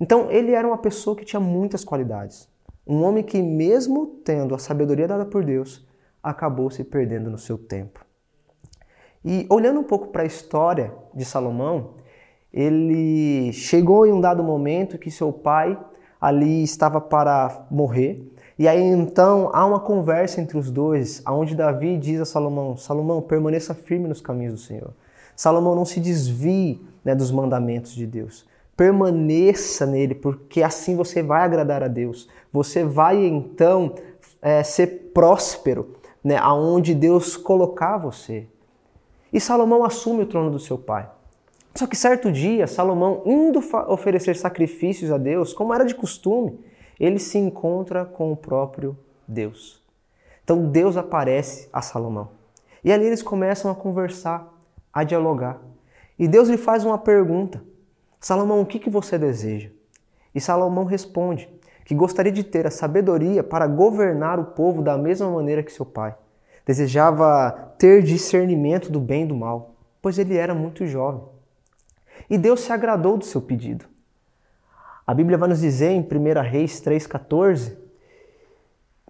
Então, 0.00 0.30
ele 0.30 0.52
era 0.52 0.66
uma 0.66 0.78
pessoa 0.78 1.16
que 1.16 1.24
tinha 1.24 1.40
muitas 1.40 1.84
qualidades. 1.84 2.48
Um 2.86 3.02
homem 3.02 3.22
que, 3.22 3.42
mesmo 3.42 4.06
tendo 4.24 4.54
a 4.54 4.58
sabedoria 4.58 5.08
dada 5.08 5.26
por 5.26 5.44
Deus, 5.44 5.86
acabou 6.22 6.70
se 6.70 6.84
perdendo 6.84 7.30
no 7.30 7.38
seu 7.38 7.58
tempo. 7.58 8.04
E 9.24 9.46
olhando 9.50 9.80
um 9.80 9.84
pouco 9.84 10.08
para 10.08 10.22
a 10.22 10.26
história 10.26 10.94
de 11.14 11.24
Salomão, 11.24 11.94
ele 12.52 13.52
chegou 13.52 14.06
em 14.06 14.12
um 14.12 14.20
dado 14.20 14.42
momento 14.42 14.98
que 14.98 15.10
seu 15.10 15.32
pai 15.32 15.78
ali 16.20 16.62
estava 16.62 17.00
para 17.00 17.66
morrer. 17.70 18.32
E 18.58 18.66
aí 18.66 18.82
então 18.82 19.50
há 19.52 19.64
uma 19.64 19.80
conversa 19.80 20.40
entre 20.40 20.56
os 20.56 20.70
dois, 20.70 21.22
aonde 21.24 21.54
Davi 21.54 21.96
diz 21.96 22.20
a 22.20 22.24
Salomão: 22.24 22.76
Salomão, 22.76 23.20
permaneça 23.20 23.74
firme 23.74 24.08
nos 24.08 24.20
caminhos 24.20 24.54
do 24.54 24.60
Senhor. 24.60 24.92
Salomão 25.36 25.74
não 25.74 25.84
se 25.84 26.00
desvie 26.00 26.84
né, 27.04 27.14
dos 27.14 27.30
mandamentos 27.30 27.94
de 27.94 28.06
Deus. 28.06 28.46
Permaneça 28.78 29.84
nele, 29.84 30.14
porque 30.14 30.62
assim 30.62 30.94
você 30.94 31.20
vai 31.20 31.42
agradar 31.42 31.82
a 31.82 31.88
Deus. 31.88 32.28
Você 32.52 32.84
vai 32.84 33.26
então 33.26 33.96
é, 34.40 34.62
ser 34.62 35.10
próspero, 35.12 35.96
né, 36.22 36.36
aonde 36.36 36.94
Deus 36.94 37.36
colocar 37.36 37.98
você. 37.98 38.46
E 39.32 39.40
Salomão 39.40 39.84
assume 39.84 40.22
o 40.22 40.26
trono 40.26 40.50
do 40.50 40.60
seu 40.60 40.78
pai. 40.78 41.10
Só 41.74 41.88
que 41.88 41.96
certo 41.96 42.30
dia, 42.30 42.68
Salomão, 42.68 43.22
indo 43.26 43.60
oferecer 43.88 44.36
sacrifícios 44.36 45.10
a 45.10 45.18
Deus, 45.18 45.52
como 45.52 45.74
era 45.74 45.84
de 45.84 45.96
costume, 45.96 46.58
ele 47.00 47.18
se 47.18 47.36
encontra 47.36 48.04
com 48.04 48.30
o 48.30 48.36
próprio 48.36 48.96
Deus. 49.26 49.82
Então 50.44 50.66
Deus 50.70 50.96
aparece 50.96 51.68
a 51.72 51.82
Salomão. 51.82 52.30
E 52.84 52.92
ali 52.92 53.06
eles 53.06 53.22
começam 53.22 53.70
a 53.70 53.74
conversar, 53.74 54.48
a 54.92 55.02
dialogar. 55.02 55.60
E 56.16 56.28
Deus 56.28 56.48
lhe 56.48 56.56
faz 56.56 56.84
uma 56.84 56.96
pergunta: 56.96 57.62
Salomão, 58.20 58.60
o 58.60 58.66
que, 58.66 58.78
que 58.78 58.90
você 58.90 59.16
deseja? 59.16 59.70
E 60.34 60.40
Salomão 60.40 60.84
responde 60.84 61.48
que 61.84 61.94
gostaria 61.94 62.32
de 62.32 62.44
ter 62.44 62.66
a 62.66 62.70
sabedoria 62.70 63.42
para 63.42 63.66
governar 63.66 64.38
o 64.38 64.46
povo 64.46 64.82
da 64.82 64.98
mesma 64.98 65.30
maneira 65.30 65.62
que 65.62 65.72
seu 65.72 65.86
pai. 65.86 66.14
Desejava 66.66 67.72
ter 67.78 68.02
discernimento 68.02 68.92
do 68.92 69.00
bem 69.00 69.22
e 69.22 69.26
do 69.26 69.34
mal, 69.34 69.74
pois 70.02 70.18
ele 70.18 70.36
era 70.36 70.54
muito 70.54 70.86
jovem. 70.86 71.22
E 72.28 72.36
Deus 72.36 72.60
se 72.60 72.72
agradou 72.72 73.16
do 73.16 73.24
seu 73.24 73.40
pedido. 73.40 73.86
A 75.06 75.14
Bíblia 75.14 75.38
vai 75.38 75.48
nos 75.48 75.60
dizer 75.60 75.90
em 75.92 76.00
1 76.00 76.42
Reis 76.42 76.82
3,14, 76.82 77.74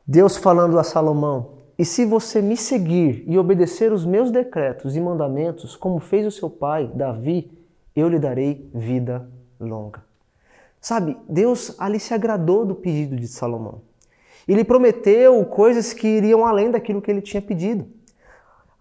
Deus 0.07 0.37
falando 0.37 0.79
a 0.79 0.85
Salomão: 0.85 1.55
E 1.77 1.85
se 1.85 2.05
você 2.05 2.41
me 2.41 2.57
seguir 2.57 3.25
e 3.27 3.37
obedecer 3.37 3.93
os 3.93 4.07
meus 4.07 4.31
decretos 4.31 4.95
e 4.95 5.01
mandamentos, 5.01 5.75
como 5.75 5.99
fez 5.99 6.25
o 6.25 6.31
seu 6.31 6.49
pai, 6.49 6.89
Davi, 6.95 7.58
eu 7.99 8.09
lhe 8.09 8.19
darei 8.19 8.69
vida 8.75 9.29
longa. 9.59 10.05
Sabe, 10.81 11.17
Deus 11.29 11.75
ali 11.79 11.99
se 11.99 12.15
agradou 12.15 12.65
do 12.65 12.75
pedido 12.75 13.17
de 13.17 13.27
Salomão. 13.27 13.83
Ele 14.47 14.65
prometeu 14.65 15.45
coisas 15.45 15.93
que 15.93 16.07
iriam 16.07 16.47
além 16.47 16.71
daquilo 16.71 17.03
que 17.03 17.11
ele 17.11 17.21
tinha 17.21 17.43
pedido. 17.43 17.87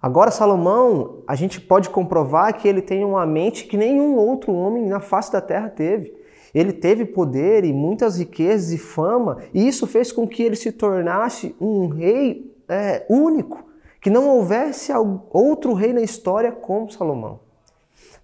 Agora, 0.01 0.29
Salomão, 0.29 1.23
a 1.27 1.35
gente 1.35 1.59
pode 1.59 1.89
comprovar 1.89 2.55
que 2.55 2.67
ele 2.67 2.81
tem 2.81 3.03
uma 3.03 3.25
mente 3.25 3.65
que 3.65 3.75
nenhum 3.75 4.15
outro 4.15 4.53
homem 4.53 4.85
na 4.85 4.99
face 4.99 5.31
da 5.31 5.41
terra 5.41 5.69
teve. 5.69 6.15
Ele 6.53 6.71
teve 6.71 7.03
poder 7.03 7.65
e 7.65 7.73
muitas 7.73 8.17
riquezas 8.17 8.71
e 8.71 8.77
fama, 8.77 9.39
e 9.53 9.67
isso 9.67 9.85
fez 9.85 10.11
com 10.11 10.27
que 10.27 10.43
ele 10.43 10.55
se 10.55 10.71
tornasse 10.71 11.55
um 11.59 11.87
rei 11.87 12.55
é, 12.69 13.05
único, 13.09 13.65
que 13.99 14.09
não 14.09 14.29
houvesse 14.29 14.91
outro 15.31 15.73
rei 15.73 15.91
na 15.91 16.01
história 16.01 16.51
como 16.51 16.89
Salomão. 16.91 17.46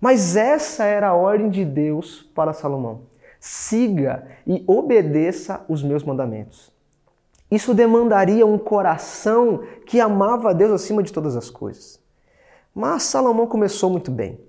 Mas 0.04 0.36
essa 0.36 0.84
era 0.84 1.08
a 1.08 1.14
ordem 1.14 1.50
de 1.50 1.64
Deus 1.64 2.30
para 2.36 2.52
Salomão: 2.52 3.04
siga 3.40 4.28
e 4.46 4.62
obedeça 4.68 5.64
os 5.70 5.82
meus 5.82 6.04
mandamentos. 6.04 6.74
Isso 7.50 7.74
demandaria 7.74 8.46
um 8.46 8.58
coração 8.58 9.64
que 9.86 10.02
amava 10.02 10.50
a 10.50 10.54
Deus 10.54 10.74
acima 10.74 11.02
de 11.02 11.14
todas 11.14 11.38
as 11.38 11.50
coisas. 11.50 12.02
Mas 12.76 13.04
Salomão 13.04 13.48
começou 13.48 13.90
muito 13.90 14.12
bem. 14.12 14.42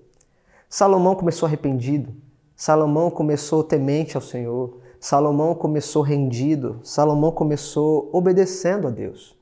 Salomão 0.69 1.15
começou 1.15 1.47
arrependido. 1.47 2.13
Salomão 2.57 3.09
começou 3.09 3.63
temente 3.63 4.17
ao 4.17 4.23
Senhor. 4.23 4.81
Salomão 4.99 5.55
começou 5.55 6.03
rendido. 6.03 6.81
Salomão 6.83 7.31
começou 7.31 8.11
obedecendo 8.13 8.89
a 8.89 8.91
Deus. 8.91 9.39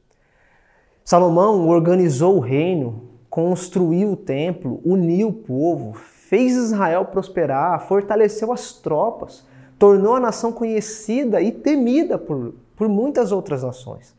Salomão 1.06 1.66
organizou 1.68 2.36
o 2.36 2.40
reino, 2.40 3.11
construiu 3.32 4.12
o 4.12 4.16
templo, 4.16 4.78
uniu 4.84 5.28
o 5.28 5.32
povo, 5.32 5.94
fez 5.94 6.52
Israel 6.52 7.06
prosperar, 7.06 7.80
fortaleceu 7.80 8.52
as 8.52 8.74
tropas, 8.74 9.42
tornou 9.78 10.14
a 10.14 10.20
nação 10.20 10.52
conhecida 10.52 11.40
e 11.40 11.50
temida 11.50 12.18
por, 12.18 12.52
por 12.76 12.90
muitas 12.90 13.32
outras 13.32 13.62
nações. 13.62 14.14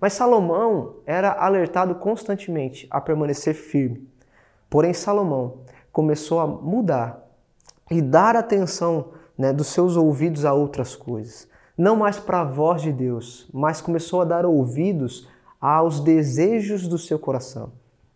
Mas 0.00 0.12
Salomão 0.12 0.94
era 1.04 1.32
alertado 1.32 1.96
constantemente 1.96 2.86
a 2.92 3.00
permanecer 3.00 3.54
firme. 3.54 4.08
Porém, 4.70 4.94
Salomão 4.94 5.54
começou 5.90 6.38
a 6.38 6.46
mudar 6.46 7.26
e 7.90 8.00
dar 8.00 8.36
atenção 8.36 9.06
né, 9.36 9.52
dos 9.52 9.66
seus 9.66 9.96
ouvidos 9.96 10.44
a 10.44 10.54
outras 10.54 10.94
coisas. 10.94 11.48
Não 11.76 11.96
mais 11.96 12.20
para 12.20 12.42
a 12.42 12.44
voz 12.44 12.82
de 12.82 12.92
Deus, 12.92 13.50
mas 13.52 13.80
começou 13.80 14.20
a 14.20 14.24
dar 14.24 14.46
ouvidos 14.46 15.28
aos 15.60 15.98
desejos 15.98 16.86
do 16.86 16.98
seu 16.98 17.18
coração, 17.18 17.72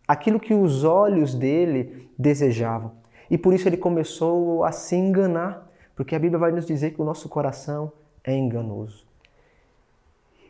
aquilo 0.08 0.40
que 0.40 0.54
os 0.54 0.82
olhos 0.82 1.34
dele 1.34 2.10
desejavam. 2.18 2.92
e 3.30 3.36
por 3.36 3.52
isso 3.52 3.68
ele 3.68 3.76
começou 3.76 4.64
a 4.64 4.72
se 4.72 4.96
enganar, 4.96 5.70
porque 5.94 6.16
a 6.16 6.18
Bíblia 6.18 6.38
vai 6.38 6.50
nos 6.50 6.64
dizer 6.64 6.92
que 6.92 7.02
o 7.02 7.04
nosso 7.04 7.28
coração 7.28 7.92
é 8.24 8.34
enganoso. 8.34 9.06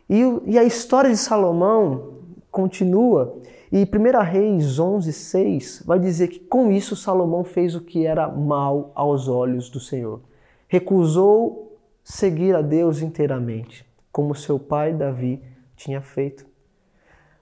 E, 0.09 0.21
e 0.45 0.57
a 0.57 0.63
história 0.63 1.09
de 1.09 1.17
Salomão 1.17 2.13
continua, 2.49 3.37
e 3.71 3.83
1 3.83 4.23
Reis 4.23 4.79
11, 4.79 5.13
6 5.13 5.83
vai 5.85 5.99
dizer 5.99 6.29
que 6.29 6.39
com 6.39 6.71
isso 6.71 6.95
Salomão 6.95 7.43
fez 7.43 7.75
o 7.75 7.81
que 7.81 8.05
era 8.05 8.27
mal 8.27 8.91
aos 8.95 9.27
olhos 9.27 9.69
do 9.69 9.79
Senhor. 9.79 10.21
Recusou 10.67 11.77
seguir 12.03 12.55
a 12.55 12.61
Deus 12.61 13.01
inteiramente, 13.01 13.85
como 14.11 14.33
seu 14.33 14.57
pai 14.57 14.93
Davi 14.93 15.43
tinha 15.75 16.01
feito. 16.01 16.48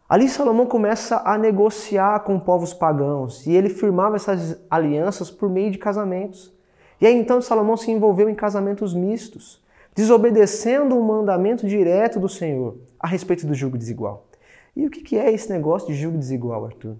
Ali 0.09 0.29
Salomão 0.29 0.65
começa 0.65 1.21
a 1.25 1.37
negociar 1.37 2.21
com 2.21 2.39
povos 2.39 2.73
pagãos 2.73 3.45
e 3.45 3.51
ele 3.51 3.67
firmava 3.67 4.15
essas 4.15 4.57
alianças 4.69 5.29
por 5.29 5.49
meio 5.49 5.69
de 5.69 5.77
casamentos. 5.77 6.53
E 7.01 7.05
aí 7.05 7.13
então 7.13 7.41
Salomão 7.41 7.75
se 7.75 7.91
envolveu 7.91 8.29
em 8.29 8.35
casamentos 8.35 8.93
mistos, 8.93 9.61
desobedecendo 9.93 10.97
o 10.97 11.03
mandamento 11.03 11.67
direto 11.67 12.21
do 12.21 12.29
Senhor 12.29 12.77
a 12.97 13.05
respeito 13.05 13.45
do 13.45 13.53
julgo 13.53 13.77
desigual. 13.77 14.25
E 14.73 14.85
o 14.85 14.89
que 14.89 15.17
é 15.17 15.29
esse 15.29 15.49
negócio 15.49 15.89
de 15.89 15.95
julgo 15.95 16.17
desigual, 16.17 16.65
Arthur? 16.65 16.95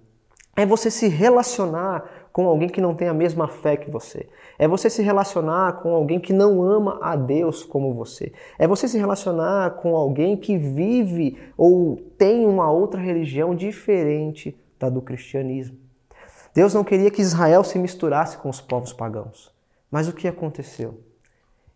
É 0.54 0.66
você 0.66 0.90
se 0.90 1.08
relacionar 1.08 2.28
com 2.30 2.46
alguém 2.46 2.68
que 2.68 2.80
não 2.80 2.94
tem 2.94 3.08
a 3.08 3.14
mesma 3.14 3.48
fé 3.48 3.76
que 3.76 3.90
você. 3.90 4.28
É 4.58 4.66
você 4.66 4.90
se 4.90 5.02
relacionar 5.02 5.74
com 5.80 5.94
alguém 5.94 6.18
que 6.18 6.32
não 6.32 6.62
ama 6.62 6.98
a 7.00 7.14
Deus 7.14 7.62
como 7.62 7.94
você. 7.94 8.32
É 8.58 8.66
você 8.66 8.88
se 8.88 8.98
relacionar 8.98 9.76
com 9.76 9.96
alguém 9.96 10.36
que 10.36 10.58
vive 10.58 11.38
ou 11.56 11.96
tem 12.18 12.44
uma 12.44 12.70
outra 12.70 13.00
religião 13.00 13.54
diferente 13.54 14.58
da 14.78 14.88
do 14.88 15.00
cristianismo. 15.00 15.76
Deus 16.54 16.74
não 16.74 16.82
queria 16.82 17.10
que 17.10 17.22
Israel 17.22 17.62
se 17.62 17.78
misturasse 17.78 18.36
com 18.38 18.48
os 18.48 18.60
povos 18.60 18.92
pagãos. 18.92 19.54
Mas 19.90 20.08
o 20.08 20.12
que 20.12 20.26
aconteceu? 20.26 21.00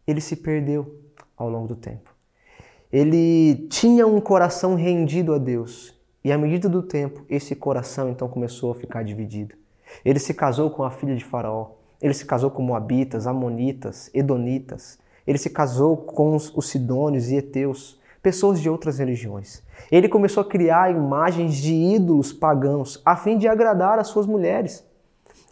Ele 0.07 0.21
se 0.21 0.37
perdeu 0.37 0.99
ao 1.37 1.49
longo 1.49 1.69
do 1.69 1.77
tempo. 1.77 2.11
Ele 2.93 3.69
tinha 3.69 4.07
um 4.07 4.21
coração 4.21 4.75
rendido 4.75 5.33
a 5.33 5.39
Deus 5.39 5.95
e 6.25 6.31
à 6.31 6.39
medida 6.39 6.69
do 6.69 6.83
tempo, 6.83 7.25
esse 7.29 7.57
coração 7.57 8.09
então 8.09 8.29
começou 8.29 8.71
a 8.71 8.75
ficar 8.75 9.03
dividido. 9.03 9.57
Ele 10.05 10.19
se 10.19 10.33
casou 10.33 10.71
com 10.71 10.85
a 10.85 10.91
filha 10.91 11.17
de 11.17 11.25
Faraó. 11.25 11.71
Ele 12.03 12.13
se 12.13 12.27
casou 12.27 12.51
com 12.51 12.61
Moabitas, 12.61 13.29
Amonitas, 13.29 14.11
Edonitas. 14.13 14.99
Ele 15.25 15.39
se 15.39 15.49
casou 15.49 15.97
com 15.97 16.35
os 16.35 16.69
Sidônios 16.69 17.31
e 17.31 17.37
Eteus, 17.37 18.01
pessoas 18.21 18.61
de 18.61 18.69
outras 18.69 18.99
religiões. 18.99 19.63
Ele 19.91 20.09
começou 20.09 20.41
a 20.41 20.49
criar 20.49 20.91
imagens 20.91 21.55
de 21.55 21.73
ídolos 21.73 22.33
pagãos 22.33 23.01
a 23.05 23.15
fim 23.15 23.39
de 23.39 23.47
agradar 23.47 24.01
as 24.01 24.09
suas 24.09 24.27
mulheres. 24.27 24.85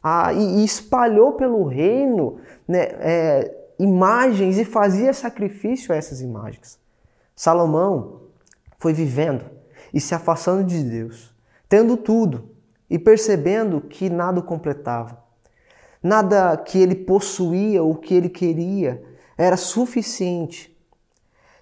Ah, 0.03 0.33
e, 0.33 0.61
e, 0.61 0.65
espalhou 0.65 1.33
pelo 1.33 1.65
reino 1.65 2.39
né, 2.67 2.89
é, 3.01 3.55
imagens 3.79 4.59
e 4.59 4.65
fazia 4.65 5.13
sacrifício 5.13 5.93
a 5.93 5.97
essas 5.97 6.21
imagens. 6.21 6.79
Salomão 7.37 8.23
foi 8.79 8.93
vivendo 8.93 9.45
e 9.93 10.01
se 10.01 10.15
afastando 10.15 10.65
de 10.65 10.83
Deus, 10.83 11.35
tendo 11.69 11.97
tudo 11.97 12.51
e 12.89 12.99
percebendo 12.99 13.81
que 13.81 14.09
nada 14.09 14.41
o 14.41 14.43
completava. 14.43 15.20
Nada 16.03 16.57
que 16.57 16.79
ele 16.79 16.95
possuía 16.95 17.83
ou 17.83 17.95
que 17.95 18.15
ele 18.15 18.29
queria 18.29 19.03
era 19.37 19.57
suficiente. 19.57 20.77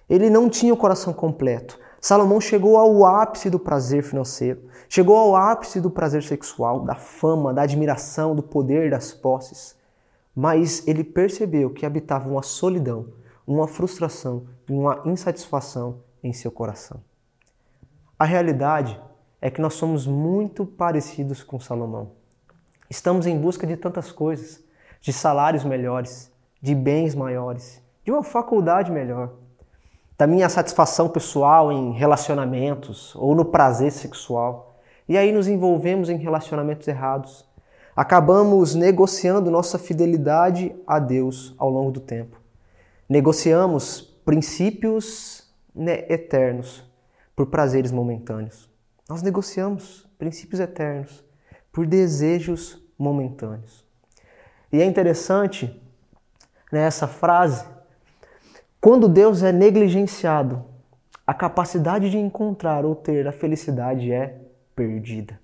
Ele 0.09 0.29
não 0.29 0.49
tinha 0.49 0.73
o 0.73 0.77
coração 0.77 1.13
completo. 1.13 1.79
Salomão 2.01 2.39
chegou 2.39 2.77
ao 2.77 3.05
ápice 3.05 3.49
do 3.49 3.59
prazer 3.59 4.03
financeiro, 4.03 4.61
chegou 4.87 5.17
ao 5.17 5.35
ápice 5.35 5.81
do 5.81 5.91
prazer 5.91 6.23
sexual, 6.23 6.81
da 6.81 6.95
fama, 6.95 7.53
da 7.53 7.63
admiração, 7.63 8.33
do 8.33 8.41
poder, 8.41 8.89
das 8.89 9.13
posses. 9.13 9.75
Mas 10.33 10.87
ele 10.87 11.03
percebeu 11.03 11.69
que 11.69 11.85
habitava 11.85 12.29
uma 12.29 12.41
solidão, 12.41 13.07
uma 13.45 13.67
frustração 13.67 14.45
e 14.69 14.71
uma 14.71 15.01
insatisfação 15.05 16.01
em 16.23 16.31
seu 16.31 16.51
coração. 16.51 17.01
A 18.17 18.23
realidade 18.23 18.99
é 19.41 19.49
que 19.49 19.61
nós 19.61 19.73
somos 19.73 20.07
muito 20.07 20.65
parecidos 20.65 21.43
com 21.43 21.59
Salomão. 21.59 22.18
Estamos 22.89 23.27
em 23.27 23.37
busca 23.37 23.67
de 23.67 23.77
tantas 23.77 24.11
coisas, 24.11 24.63
de 24.99 25.13
salários 25.13 25.63
melhores, 25.63 26.31
de 26.59 26.73
bens 26.73 27.13
maiores, 27.13 27.79
de 28.03 28.11
uma 28.11 28.23
faculdade 28.23 28.91
melhor, 28.91 29.33
da 30.17 30.25
minha 30.25 30.49
satisfação 30.49 31.07
pessoal 31.07 31.71
em 31.71 31.91
relacionamentos 31.91 33.15
ou 33.15 33.35
no 33.35 33.45
prazer 33.45 33.91
sexual. 33.91 34.79
E 35.07 35.17
aí 35.17 35.31
nos 35.31 35.47
envolvemos 35.47 36.09
em 36.09 36.17
relacionamentos 36.17 36.87
errados. 36.87 37.45
Acabamos 37.95 38.73
negociando 38.73 39.51
nossa 39.51 39.77
fidelidade 39.77 40.75
a 40.87 40.97
Deus 40.97 41.53
ao 41.59 41.69
longo 41.69 41.91
do 41.91 41.99
tempo. 41.99 42.41
Negociamos 43.07 44.01
princípios 44.25 45.47
né, 45.75 46.05
eternos 46.09 46.83
por 47.35 47.47
prazeres 47.47 47.91
momentâneos. 47.91 48.67
Nós 49.07 49.21
negociamos 49.21 50.07
princípios 50.17 50.59
eternos 50.59 51.23
por 51.71 51.85
desejos 51.85 52.81
momentâneos. 52.97 53.85
E 54.71 54.81
é 54.81 54.85
interessante 54.85 55.81
né, 56.71 56.89
frase, 56.91 57.65
quando 58.79 59.09
Deus 59.09 59.43
é 59.43 59.51
negligenciado, 59.51 60.63
a 61.25 61.33
capacidade 61.33 62.09
de 62.09 62.17
encontrar 62.17 62.85
ou 62.85 62.95
ter 62.95 63.27
a 63.27 63.31
felicidade 63.31 64.11
é 64.11 64.39
perdida. 64.75 65.39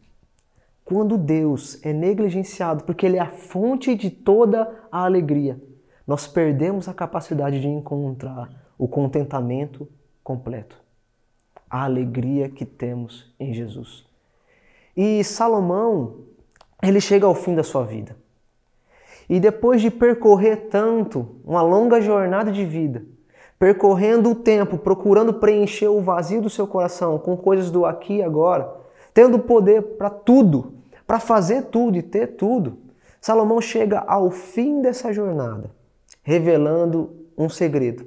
Quando 0.84 1.18
Deus 1.18 1.84
é 1.84 1.92
negligenciado, 1.92 2.84
porque 2.84 3.06
Ele 3.06 3.18
é 3.18 3.22
a 3.22 3.32
fonte 3.32 3.96
de 3.96 4.10
toda 4.10 4.72
a 4.92 5.04
alegria, 5.04 5.62
nós 6.06 6.28
perdemos 6.28 6.88
a 6.88 6.94
capacidade 6.94 7.60
de 7.60 7.68
encontrar 7.68 8.50
o 8.78 8.88
contentamento 8.88 9.88
completo 10.24 10.86
a 11.70 11.84
alegria 11.84 12.50
que 12.50 12.66
temos 12.66 13.34
em 13.40 13.54
Jesus. 13.54 14.06
E 14.96 15.24
Salomão, 15.24 16.18
ele 16.82 17.02
chega 17.02 17.26
ao 17.26 17.36
fim 17.36 17.54
da 17.54 17.64
sua 17.64 17.84
vida. 17.84 18.16
E 19.28 19.40
depois 19.40 19.82
de 19.82 19.90
percorrer 19.90 20.68
tanto, 20.70 21.28
uma 21.44 21.62
longa 21.62 22.00
jornada 22.00 22.52
de 22.52 22.64
vida, 22.64 23.04
percorrendo 23.58 24.32
o 24.32 24.36
tempo, 24.36 24.78
procurando 24.78 25.34
preencher 25.34 25.88
o 25.88 26.02
vazio 26.02 26.42
do 26.42 26.50
seu 26.50 26.68
coração 26.68 27.18
com 27.18 27.36
coisas 27.36 27.72
do 27.72 27.86
aqui 27.86 28.18
e 28.18 28.24
agora, 28.24 28.72
tendo 29.14 29.40
poder 29.40 29.82
para 29.98 30.10
tudo, 30.10 30.74
para 31.08 31.20
fazer 31.20 31.64
tudo 31.64 31.98
e 31.98 32.02
ter 32.04 32.36
tudo, 32.36 32.78
Salomão 33.20 33.60
chega 33.60 34.00
ao 34.00 34.30
fim 34.30 34.82
dessa 34.82 35.12
jornada, 35.12 35.72
revelando 36.22 37.10
um 37.38 37.50
segredo 37.50 38.06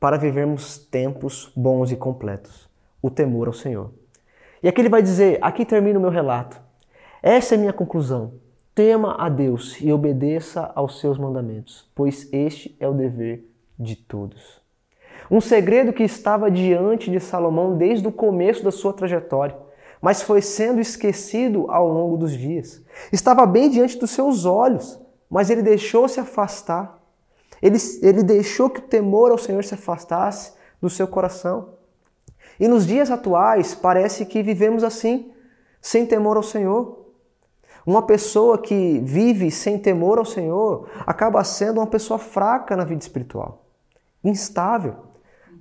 para 0.00 0.16
vivermos 0.16 0.78
tempos 0.78 1.52
bons 1.56 1.92
e 1.92 1.96
completos 1.96 2.68
o 3.00 3.10
temor 3.10 3.46
ao 3.46 3.52
Senhor. 3.52 3.92
E 4.62 4.68
aqui 4.68 4.80
ele 4.80 4.88
vai 4.88 5.02
dizer: 5.02 5.38
aqui 5.40 5.64
termina 5.64 5.98
o 5.98 6.02
meu 6.02 6.10
relato. 6.10 6.60
Essa 7.22 7.54
é 7.54 7.58
minha 7.58 7.72
conclusão. 7.72 8.34
Tema 8.74 9.16
a 9.18 9.28
Deus 9.28 9.76
e 9.80 9.92
obedeça 9.92 10.70
aos 10.74 11.00
seus 11.00 11.18
mandamentos, 11.18 11.90
pois 11.94 12.32
este 12.32 12.76
é 12.78 12.88
o 12.88 12.94
dever 12.94 13.44
de 13.78 13.96
todos. 13.96 14.60
Um 15.30 15.40
segredo 15.40 15.92
que 15.92 16.04
estava 16.04 16.50
diante 16.50 17.10
de 17.10 17.18
Salomão 17.20 17.76
desde 17.76 18.06
o 18.06 18.12
começo 18.12 18.62
da 18.62 18.70
sua 18.70 18.92
trajetória, 18.92 19.56
mas 20.00 20.22
foi 20.22 20.40
sendo 20.40 20.80
esquecido 20.80 21.70
ao 21.70 21.88
longo 21.88 22.16
dos 22.16 22.32
dias. 22.32 22.82
Estava 23.12 23.44
bem 23.44 23.68
diante 23.68 23.98
dos 23.98 24.10
seus 24.10 24.44
olhos, 24.44 25.00
mas 25.28 25.50
ele 25.50 25.60
deixou 25.60 26.08
se 26.08 26.20
afastar. 26.20 26.98
Ele, 27.60 27.76
ele 28.00 28.22
deixou 28.22 28.70
que 28.70 28.78
o 28.78 28.84
temor 28.84 29.32
ao 29.32 29.38
Senhor 29.38 29.64
se 29.64 29.74
afastasse 29.74 30.52
do 30.80 30.88
seu 30.88 31.08
coração. 31.08 31.70
E 32.58 32.66
nos 32.66 32.86
dias 32.86 33.10
atuais, 33.10 33.74
parece 33.74 34.26
que 34.26 34.42
vivemos 34.42 34.82
assim, 34.82 35.30
sem 35.80 36.04
temor 36.04 36.36
ao 36.36 36.42
Senhor. 36.42 37.06
Uma 37.86 38.02
pessoa 38.02 38.58
que 38.58 39.00
vive 39.04 39.50
sem 39.50 39.78
temor 39.78 40.18
ao 40.18 40.24
Senhor 40.24 40.88
acaba 41.06 41.42
sendo 41.44 41.80
uma 41.80 41.86
pessoa 41.86 42.18
fraca 42.18 42.76
na 42.76 42.84
vida 42.84 43.00
espiritual, 43.00 43.64
instável, 44.22 44.96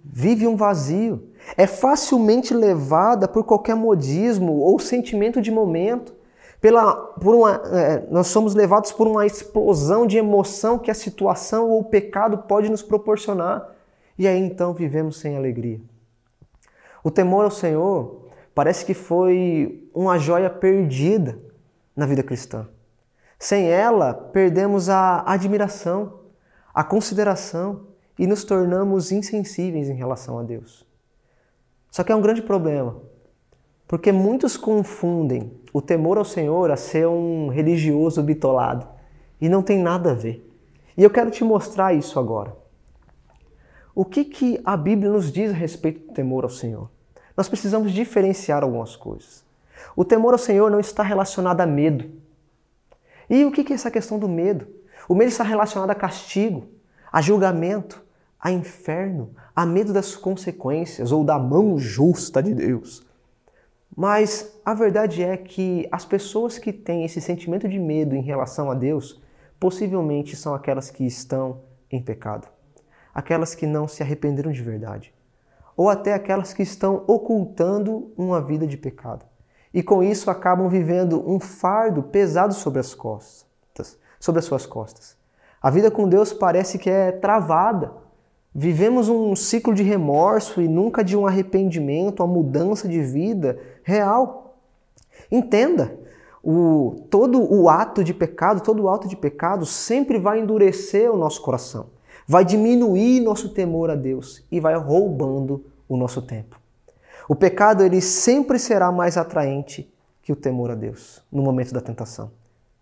vive 0.03 0.47
um 0.47 0.55
vazio, 0.55 1.29
é 1.55 1.67
facilmente 1.67 2.53
levada 2.53 3.27
por 3.27 3.43
qualquer 3.43 3.75
modismo 3.75 4.57
ou 4.59 4.79
sentimento 4.79 5.41
de 5.41 5.51
momento. 5.51 6.15
Pela, 6.59 6.95
por 6.95 7.35
uma, 7.35 7.61
é, 7.71 8.07
nós 8.09 8.27
somos 8.27 8.55
levados 8.55 8.91
por 8.91 9.07
uma 9.07 9.25
explosão 9.25 10.07
de 10.07 10.17
emoção 10.17 10.79
que 10.79 10.89
a 10.89 10.95
situação 10.95 11.69
ou 11.69 11.81
o 11.81 11.85
pecado 11.85 12.39
pode 12.39 12.69
nos 12.69 12.81
proporcionar. 12.81 13.69
E 14.17 14.27
aí 14.27 14.39
então 14.39 14.73
vivemos 14.73 15.19
sem 15.19 15.37
alegria. 15.37 15.79
O 17.07 17.09
temor 17.09 17.45
ao 17.45 17.51
Senhor 17.51 18.27
parece 18.53 18.83
que 18.83 18.93
foi 18.93 19.89
uma 19.95 20.19
joia 20.19 20.49
perdida 20.49 21.39
na 21.95 22.05
vida 22.05 22.21
cristã. 22.21 22.67
Sem 23.39 23.69
ela, 23.69 24.13
perdemos 24.13 24.89
a 24.89 25.23
admiração, 25.25 26.19
a 26.73 26.83
consideração 26.83 27.87
e 28.19 28.27
nos 28.27 28.43
tornamos 28.43 29.09
insensíveis 29.09 29.87
em 29.87 29.93
relação 29.93 30.37
a 30.37 30.43
Deus. 30.43 30.85
Só 31.89 32.03
que 32.03 32.11
é 32.11 32.15
um 32.15 32.19
grande 32.19 32.41
problema, 32.41 32.97
porque 33.87 34.11
muitos 34.11 34.57
confundem 34.57 35.57
o 35.71 35.81
temor 35.81 36.17
ao 36.17 36.25
Senhor 36.25 36.69
a 36.71 36.75
ser 36.75 37.07
um 37.07 37.47
religioso 37.47 38.21
bitolado, 38.21 38.85
e 39.39 39.47
não 39.47 39.63
tem 39.63 39.81
nada 39.81 40.11
a 40.11 40.13
ver. 40.13 40.45
E 40.97 41.03
eu 41.05 41.09
quero 41.09 41.31
te 41.31 41.41
mostrar 41.41 41.93
isso 41.93 42.19
agora. 42.19 42.53
O 43.95 44.03
que, 44.03 44.25
que 44.25 44.59
a 44.65 44.75
Bíblia 44.75 45.09
nos 45.09 45.31
diz 45.31 45.51
a 45.51 45.55
respeito 45.55 46.05
do 46.05 46.13
temor 46.13 46.43
ao 46.43 46.49
Senhor? 46.49 46.96
Nós 47.37 47.47
precisamos 47.47 47.91
diferenciar 47.91 48.63
algumas 48.63 48.95
coisas. 48.95 49.45
O 49.95 50.03
temor 50.03 50.33
ao 50.33 50.39
Senhor 50.39 50.71
não 50.71 50.79
está 50.79 51.03
relacionado 51.03 51.61
a 51.61 51.67
medo. 51.67 52.09
E 53.29 53.45
o 53.45 53.51
que 53.51 53.71
é 53.71 53.75
essa 53.75 53.91
questão 53.91 54.17
do 54.17 54.27
medo? 54.27 54.67
O 55.07 55.13
medo 55.13 55.29
está 55.29 55.43
relacionado 55.43 55.91
a 55.91 55.95
castigo, 55.95 56.67
a 57.11 57.21
julgamento, 57.21 58.03
a 58.39 58.51
inferno, 58.51 59.31
a 59.55 59.65
medo 59.65 59.93
das 59.93 60.15
consequências 60.15 61.11
ou 61.11 61.23
da 61.23 61.37
mão 61.37 61.77
justa 61.77 62.41
de 62.41 62.53
Deus. 62.53 63.05
Mas 63.95 64.59
a 64.63 64.73
verdade 64.73 65.23
é 65.23 65.37
que 65.37 65.87
as 65.91 66.05
pessoas 66.05 66.57
que 66.57 66.73
têm 66.73 67.05
esse 67.05 67.21
sentimento 67.21 67.67
de 67.67 67.79
medo 67.79 68.15
em 68.15 68.21
relação 68.21 68.69
a 68.69 68.73
Deus 68.73 69.21
possivelmente 69.59 70.35
são 70.35 70.53
aquelas 70.53 70.89
que 70.89 71.05
estão 71.05 71.61
em 71.91 72.01
pecado, 72.01 72.47
aquelas 73.13 73.55
que 73.55 73.65
não 73.65 73.87
se 73.87 74.03
arrependeram 74.03 74.51
de 74.51 74.61
verdade, 74.61 75.13
ou 75.77 75.89
até 75.89 76.13
aquelas 76.13 76.53
que 76.53 76.63
estão 76.63 77.03
ocultando 77.07 78.11
uma 78.17 78.41
vida 78.41 78.65
de 78.65 78.75
pecado. 78.75 79.23
E 79.71 79.83
com 79.83 80.01
isso 80.01 80.31
acabam 80.31 80.67
vivendo 80.67 81.23
um 81.29 81.39
fardo 81.39 82.01
pesado 82.01 82.53
sobre 82.53 82.79
as 82.79 82.95
costas, 82.95 83.99
sobre 84.19 84.39
as 84.39 84.45
suas 84.45 84.65
costas. 84.65 85.15
A 85.61 85.69
vida 85.69 85.91
com 85.91 86.09
Deus 86.09 86.33
parece 86.33 86.79
que 86.79 86.89
é 86.89 87.11
travada. 87.11 87.91
Vivemos 88.53 89.07
um 89.07 89.35
ciclo 89.35 89.73
de 89.73 89.83
remorso 89.83 90.59
e 90.61 90.67
nunca 90.67 91.03
de 91.03 91.15
um 91.15 91.27
arrependimento, 91.27 92.23
uma 92.23 92.33
mudança 92.33 92.87
de 92.87 93.01
vida 93.01 93.59
real. 93.83 94.55
Entenda, 95.31 95.95
o, 96.43 96.95
todo 97.09 97.39
o 97.53 97.69
ato 97.69 98.03
de 98.03 98.13
pecado, 98.13 98.61
todo 98.61 98.83
o 98.83 98.89
ato 98.89 99.07
de 99.07 99.15
pecado 99.15 99.65
sempre 99.65 100.17
vai 100.17 100.39
endurecer 100.39 101.11
o 101.11 101.17
nosso 101.17 101.41
coração, 101.41 101.87
vai 102.27 102.43
diminuir 102.43 103.21
nosso 103.21 103.49
temor 103.49 103.89
a 103.89 103.95
Deus 103.95 104.43
e 104.51 104.59
vai 104.59 104.75
roubando 104.75 105.65
o 105.87 105.95
nosso 105.95 106.21
tempo. 106.21 106.59
O 107.29 107.35
pecado 107.35 107.83
ele 107.83 108.01
sempre 108.01 108.59
será 108.59 108.91
mais 108.91 109.17
atraente 109.17 109.91
que 110.21 110.33
o 110.33 110.35
temor 110.35 110.69
a 110.69 110.75
Deus 110.75 111.23
no 111.31 111.41
momento 111.41 111.73
da 111.73 111.79
tentação. 111.79 112.31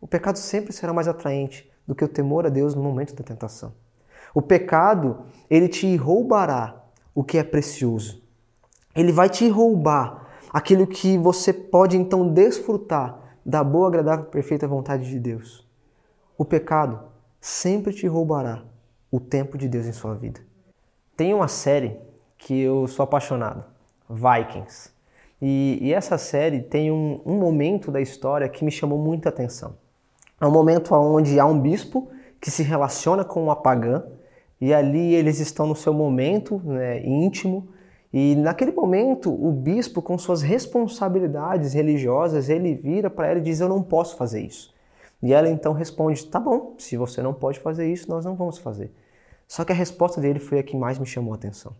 O 0.02 0.08
pecado 0.08 0.40
sempre 0.40 0.74
será 0.74 0.92
mais 0.92 1.08
atraente 1.08 1.72
do 1.88 1.94
que 1.94 2.04
o 2.04 2.08
temor 2.08 2.46
a 2.46 2.50
Deus 2.50 2.74
no 2.74 2.82
momento 2.82 3.14
da 3.14 3.24
tentação. 3.24 3.74
O 4.34 4.42
pecado, 4.42 5.26
ele 5.50 5.68
te 5.68 5.96
roubará 5.96 6.84
o 7.14 7.24
que 7.24 7.38
é 7.38 7.44
precioso. 7.44 8.22
Ele 8.96 9.12
vai 9.12 9.30
te 9.30 9.48
roubar 9.48 10.28
aquilo 10.52 10.88
que 10.88 11.18
você 11.18 11.54
pode 11.54 11.96
então 11.96 12.28
desfrutar 12.28 13.38
da 13.46 13.64
boa, 13.64 13.88
agradável, 13.88 14.26
perfeita 14.26 14.68
vontade 14.68 15.08
de 15.08 15.20
Deus. 15.20 15.66
O 16.38 16.44
pecado 16.44 17.00
sempre 17.40 17.94
te 17.94 18.08
roubará 18.08 18.64
o 19.15 19.19
tempo 19.19 19.58
de 19.58 19.69
Deus 19.69 19.86
em 19.86 19.93
sua 19.93 20.13
vida. 20.13 20.41
Tem 21.15 21.34
uma 21.34 21.47
série 21.47 21.97
que 22.38 22.60
eu 22.60 22.86
sou 22.86 23.04
apaixonado, 23.04 23.63
Vikings. 24.10 24.91
E, 25.41 25.78
e 25.82 25.93
essa 25.93 26.17
série 26.17 26.60
tem 26.60 26.91
um, 26.91 27.21
um 27.25 27.38
momento 27.38 27.91
da 27.91 28.01
história 28.01 28.49
que 28.49 28.65
me 28.65 28.71
chamou 28.71 28.99
muita 28.99 29.30
atenção. 29.30 29.78
É 30.41 30.45
um 30.45 30.51
momento 30.51 30.93
onde 30.93 31.39
há 31.39 31.45
um 31.45 31.58
bispo 31.58 32.10
que 32.41 32.51
se 32.51 32.62
relaciona 32.62 33.23
com 33.23 33.41
uma 33.41 33.56
pagã 33.56 34.04
e 34.60 34.73
ali 34.73 35.13
eles 35.13 35.39
estão 35.39 35.65
no 35.65 35.75
seu 35.78 35.93
momento 35.93 36.62
né, 36.65 37.01
íntimo 37.06 37.69
e 38.12 38.36
naquele 38.36 38.73
momento, 38.73 39.30
o 39.30 39.51
bispo, 39.51 40.01
com 40.01 40.17
suas 40.17 40.41
responsabilidades 40.41 41.73
religiosas, 41.73 42.49
ele 42.49 42.73
vira 42.73 43.10
para 43.10 43.28
ela 43.28 43.39
e 43.39 43.41
diz: 43.41 43.60
Eu 43.60 43.67
não 43.67 43.82
posso 43.84 44.15
fazer 44.15 44.41
isso. 44.41 44.73
E 45.21 45.34
ela 45.34 45.49
então 45.49 45.73
responde: 45.73 46.25
Tá 46.25 46.39
bom, 46.39 46.75
se 46.78 46.95
você 46.95 47.21
não 47.21 47.34
pode 47.34 47.60
fazer 47.60 47.91
isso, 47.91 48.10
nós 48.10 48.23
não 48.23 48.36
vamos 48.36 48.58
fazer. 48.58 48.89
Só 49.48 49.64
que 49.64 49.72
a 49.72 49.76
resposta 49.76 50.20
dele 50.20 50.40
foi 50.40 50.60
a 50.60 50.64
que 50.64 50.76
mais 50.76 50.98
me 50.98 51.06
chamou 51.06 51.34
a 51.34 51.36
atenção. 51.36 51.76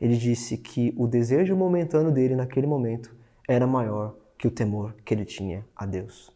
Ele 0.00 0.16
disse 0.16 0.58
que 0.58 0.94
o 0.96 1.06
desejo 1.06 1.56
momentâneo 1.56 2.10
dele 2.10 2.36
naquele 2.36 2.66
momento 2.66 3.14
era 3.48 3.66
maior 3.66 4.14
que 4.38 4.46
o 4.46 4.50
temor 4.50 4.94
que 5.04 5.14
ele 5.14 5.24
tinha 5.24 5.64
a 5.74 5.86
Deus. 5.86 6.30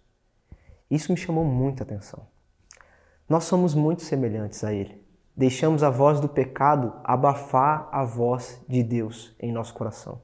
Isso 0.91 1.13
me 1.13 1.19
chamou 1.19 1.45
muita 1.45 1.83
atenção. 1.83 2.27
Nós 3.29 3.45
somos 3.45 3.75
muito 3.75 4.03
semelhantes 4.03 4.65
a 4.65 4.73
ele. 4.73 5.05
Deixamos 5.37 5.83
a 5.83 5.91
voz 5.91 6.19
do 6.19 6.29
pecado 6.29 6.93
abafar 7.05 7.89
a 7.93 8.03
voz 8.03 8.61
de 8.67 8.83
Deus 8.83 9.35
em 9.39 9.53
nosso 9.53 9.73
coração. 9.75 10.21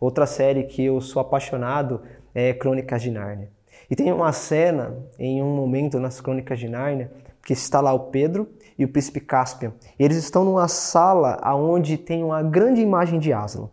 Outra 0.00 0.26
série 0.26 0.64
que 0.64 0.84
eu 0.84 1.00
sou 1.00 1.20
apaixonado 1.20 2.02
é 2.34 2.52
Crônicas 2.52 3.02
de 3.02 3.10
Nárnia. 3.10 3.50
E 3.90 3.96
tem 3.96 4.12
uma 4.12 4.32
cena 4.32 4.96
em 5.18 5.42
um 5.42 5.54
momento 5.54 6.00
nas 6.00 6.20
Crônicas 6.20 6.58
de 6.58 6.68
Nárnia 6.68 7.10
que 7.44 7.52
está 7.52 7.80
lá 7.80 7.92
o 7.92 8.10
Pedro 8.10 8.48
e 8.78 8.84
o 8.84 8.88
príncipe 8.88 9.20
Cáspia. 9.20 9.74
E 9.98 10.04
eles 10.04 10.16
estão 10.16 10.44
numa 10.44 10.68
sala 10.68 11.40
onde 11.54 11.98
tem 11.98 12.22
uma 12.22 12.42
grande 12.42 12.80
imagem 12.80 13.18
de 13.18 13.32
Aslan. 13.32 13.68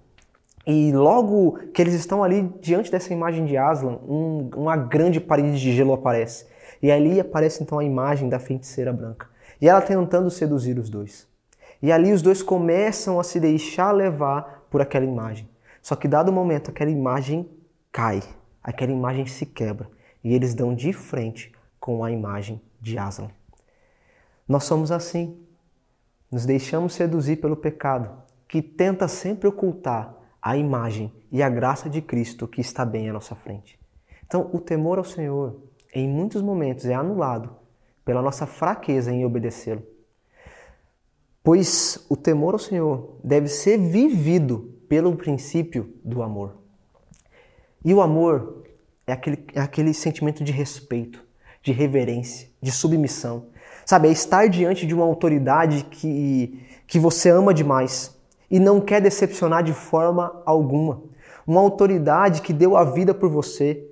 E 0.66 0.92
logo 0.92 1.60
que 1.74 1.82
eles 1.82 1.94
estão 1.94 2.24
ali 2.24 2.52
diante 2.60 2.92
dessa 2.92 3.14
imagem 3.14 3.46
de 3.46 3.56
Aslan, 3.56 4.00
um, 4.08 4.50
uma 4.56 4.76
grande 4.76 5.22
parede 5.22 5.60
de 5.60 5.72
gelo 5.72 5.94
aparece. 5.94 6.48
E 6.82 6.92
ali 6.92 7.20
aparece 7.20 7.62
então 7.62 7.78
a 7.78 7.84
imagem 7.84 8.28
da 8.28 8.40
feiticeira 8.40 8.92
branca. 8.92 9.28
E 9.62 9.70
ela 9.70 9.80
tentando 9.80 10.30
seduzir 10.32 10.78
os 10.80 10.90
dois. 10.90 11.28
E 11.82 11.92
ali 11.92 12.12
os 12.12 12.22
dois 12.22 12.42
começam 12.42 13.20
a 13.20 13.24
se 13.24 13.40
deixar 13.40 13.92
levar 13.92 14.66
por 14.72 14.82
aquela 14.82 15.06
imagem. 15.06 15.48
Só 15.82 15.96
que 15.96 16.08
dado 16.08 16.30
o 16.30 16.34
momento, 16.34 16.72
aquela 16.72 16.90
imagem 16.90 17.48
cai, 17.92 18.24
aquela 18.64 18.92
imagem 18.92 19.28
se 19.28 19.46
quebra 19.46 19.88
e 20.24 20.34
eles 20.34 20.56
dão 20.56 20.74
de 20.74 20.92
frente 20.92 21.52
com 21.80 22.04
a 22.04 22.12
imagem 22.12 22.60
de 22.82 22.98
Aslan. 22.98 23.30
Nós 24.48 24.64
somos 24.64 24.92
assim. 24.92 25.40
Nos 26.32 26.46
deixamos 26.46 26.94
seduzir 26.94 27.38
pelo 27.38 27.56
pecado, 27.56 28.24
que 28.48 28.62
tenta 28.62 29.08
sempre 29.08 29.48
ocultar 29.48 30.16
a 30.42 30.58
imagem 30.58 31.12
e 31.32 31.42
a 31.42 31.50
graça 31.50 31.90
de 31.90 32.02
Cristo 32.02 32.48
que 32.48 32.62
está 32.62 32.86
bem 32.86 33.10
à 33.10 33.14
nossa 33.14 33.36
frente. 33.36 33.80
Então, 34.26 34.50
o 34.54 34.60
temor 34.60 34.98
ao 34.98 35.04
Senhor, 35.04 35.60
em 35.94 36.08
muitos 36.08 36.42
momentos, 36.42 36.86
é 36.86 36.94
anulado 36.94 37.56
pela 38.04 38.22
nossa 38.22 38.46
fraqueza 38.46 39.12
em 39.12 39.26
obedecê-lo. 39.26 39.84
Pois 41.44 42.06
o 42.10 42.16
temor 42.16 42.54
ao 42.54 42.60
Senhor 42.60 43.18
deve 43.24 43.48
ser 43.48 43.78
vivido 43.78 44.74
pelo 44.88 45.16
princípio 45.16 45.94
do 46.04 46.22
amor. 46.22 46.58
E 47.84 47.94
o 47.94 48.02
amor 48.02 48.64
é 49.06 49.14
aquele, 49.14 49.46
é 49.54 49.62
aquele 49.62 49.94
sentimento 49.94 50.44
de 50.44 50.52
respeito, 50.52 51.24
de 51.62 51.72
reverência, 51.72 52.50
de 52.62 52.72
submissão. 52.72 53.48
Sabe, 53.86 54.08
é 54.08 54.12
estar 54.12 54.50
diante 54.50 54.88
de 54.88 54.96
uma 54.96 55.06
autoridade 55.06 55.86
que, 55.92 56.60
que 56.88 56.98
você 56.98 57.30
ama 57.30 57.54
demais 57.54 58.16
e 58.50 58.60
não 58.60 58.82
quer 58.82 59.00
decepcionar 59.00 59.64
de 59.64 59.74
forma 59.74 60.42
alguma. 60.46 61.04
Uma 61.46 61.62
autoridade 61.62 62.42
que 62.42 62.52
deu 62.52 62.76
a 62.76 62.84
vida 62.84 63.14
por 63.14 63.30
você, 63.30 63.86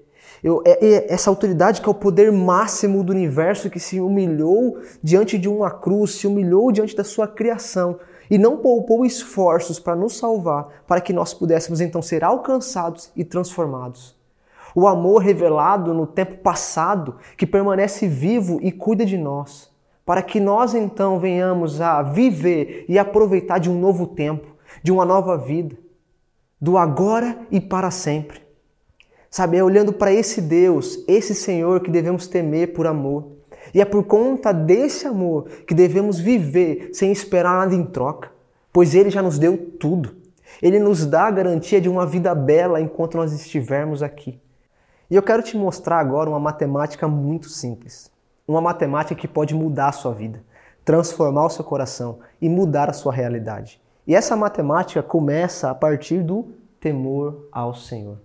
eu, 0.44 0.62
é, 0.66 0.86
é, 0.86 1.14
essa 1.14 1.30
autoridade 1.30 1.80
que 1.80 1.88
é 1.88 1.92
o 1.92 1.96
poder 1.96 2.32
máximo 2.32 3.04
do 3.04 3.14
universo 3.14 3.70
que 3.70 3.80
se 3.80 4.02
humilhou 4.02 4.80
diante 5.02 5.38
de 5.38 5.48
uma 5.48 5.70
cruz, 5.70 6.16
se 6.16 6.28
humilhou 6.28 6.72
diante 6.72 6.96
da 6.96 7.04
sua 7.04 7.28
criação 7.28 8.00
e 8.30 8.38
não 8.38 8.58
poupou 8.58 9.06
esforços 9.06 9.80
para 9.80 9.96
nos 9.96 10.18
salvar, 10.18 10.84
para 10.88 11.02
que 11.02 11.14
nós 11.14 11.34
pudéssemos 11.34 11.80
então 11.80 12.02
ser 12.02 12.24
alcançados 12.24 13.12
e 13.16 13.24
transformados. 13.24 14.16
O 14.76 14.88
amor 14.88 15.20
revelado 15.22 15.94
no 15.94 16.08
tempo 16.08 16.38
passado, 16.38 17.18
que 17.38 17.46
permanece 17.46 18.08
vivo 18.08 18.60
e 18.62 18.72
cuida 18.72 19.06
de 19.06 19.18
nós, 19.18 19.73
para 20.06 20.22
que 20.22 20.39
nós 20.39 20.74
então 20.74 21.20
venhamos 21.20 21.80
a 21.80 22.02
viver 22.02 22.86
e 22.89 23.00
aproveitar 23.00 23.58
de 23.58 23.70
um 23.70 23.80
novo 23.80 24.08
tempo, 24.08 24.48
de 24.82 24.92
uma 24.92 25.06
nova 25.06 25.38
vida, 25.38 25.78
do 26.60 26.78
agora 26.78 27.38
e 27.52 27.60
para 27.60 27.92
sempre. 27.92 28.42
Sabe, 29.30 29.58
é 29.58 29.63
olhando 29.63 29.92
para 29.92 30.13
esse 30.13 30.42
Deus, 30.42 31.04
esse 31.08 31.34
Senhor 31.34 31.82
que 31.82 31.89
devemos 31.89 32.28
temer 32.28 32.74
por 32.74 32.86
amor. 32.86 33.32
E 33.74 33.82
é 33.82 33.86
por 33.86 34.04
conta 34.04 34.54
desse 34.54 35.08
amor 35.08 35.46
que 35.66 35.74
devemos 35.74 36.20
viver 36.20 36.92
sem 36.94 37.12
esperar 37.12 37.58
nada 37.58 37.74
em 37.74 37.84
troca, 37.84 38.32
pois 38.72 38.94
Ele 38.94 39.10
já 39.10 39.22
nos 39.22 39.39
deu 39.39 39.58
tudo. 39.80 40.16
Ele 40.62 40.78
nos 40.78 41.06
dá 41.06 41.28
a 41.28 41.32
garantia 41.32 41.82
de 41.82 41.89
uma 41.89 42.06
vida 42.06 42.36
bela 42.36 42.80
enquanto 42.80 43.18
nós 43.18 43.34
estivermos 43.34 44.04
aqui. 44.04 44.39
E 45.10 45.16
eu 45.16 45.24
quero 45.24 45.42
te 45.42 45.58
mostrar 45.58 46.00
agora 46.00 46.30
uma 46.30 46.39
matemática 46.39 47.08
muito 47.08 47.50
simples. 47.50 48.12
Uma 48.46 48.60
matemática 48.60 49.20
que 49.20 49.28
pode 49.28 49.56
mudar 49.56 49.88
a 49.88 49.94
sua 49.94 50.14
vida, 50.14 50.44
transformar 50.84 51.46
o 51.46 51.50
seu 51.50 51.64
coração 51.64 52.20
e 52.42 52.50
mudar 52.50 52.90
a 52.90 52.94
sua 52.94 53.14
realidade. 53.14 53.82
E 54.06 54.14
essa 54.14 54.36
matemática 54.36 55.02
começa 55.02 55.70
a 55.70 55.76
partir 55.76 56.22
do 56.22 56.48
temor 56.78 57.48
ao 57.52 57.74
Senhor. 57.74 58.18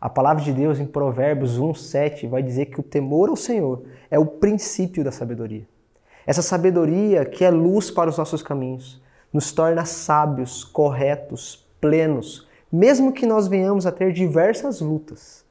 A 0.00 0.08
palavra 0.08 0.44
de 0.44 0.52
Deus 0.52 0.78
em 0.78 0.86
Provérbios 0.86 1.58
1:7 1.58 2.28
vai 2.28 2.44
dizer 2.44 2.66
que 2.66 2.78
o 2.78 2.82
temor 2.82 3.28
ao 3.28 3.34
Senhor 3.34 3.82
é 4.08 4.16
o 4.16 4.26
princípio 4.26 5.02
da 5.02 5.10
sabedoria. 5.10 5.66
Essa 6.24 6.42
sabedoria 6.42 7.24
que 7.24 7.44
é 7.44 7.50
luz 7.50 7.90
para 7.90 8.08
os 8.08 8.16
nossos 8.16 8.42
caminhos, 8.42 9.02
nos 9.32 9.50
torna 9.50 9.84
sábios, 9.84 10.62
corretos, 10.62 11.66
plenos, 11.80 12.46
mesmo 12.70 13.12
que 13.12 13.26
nós 13.26 13.48
venhamos 13.48 13.84
a 13.84 13.90
ter 13.90 14.12
diversas 14.12 14.80
lutas. 14.80 15.44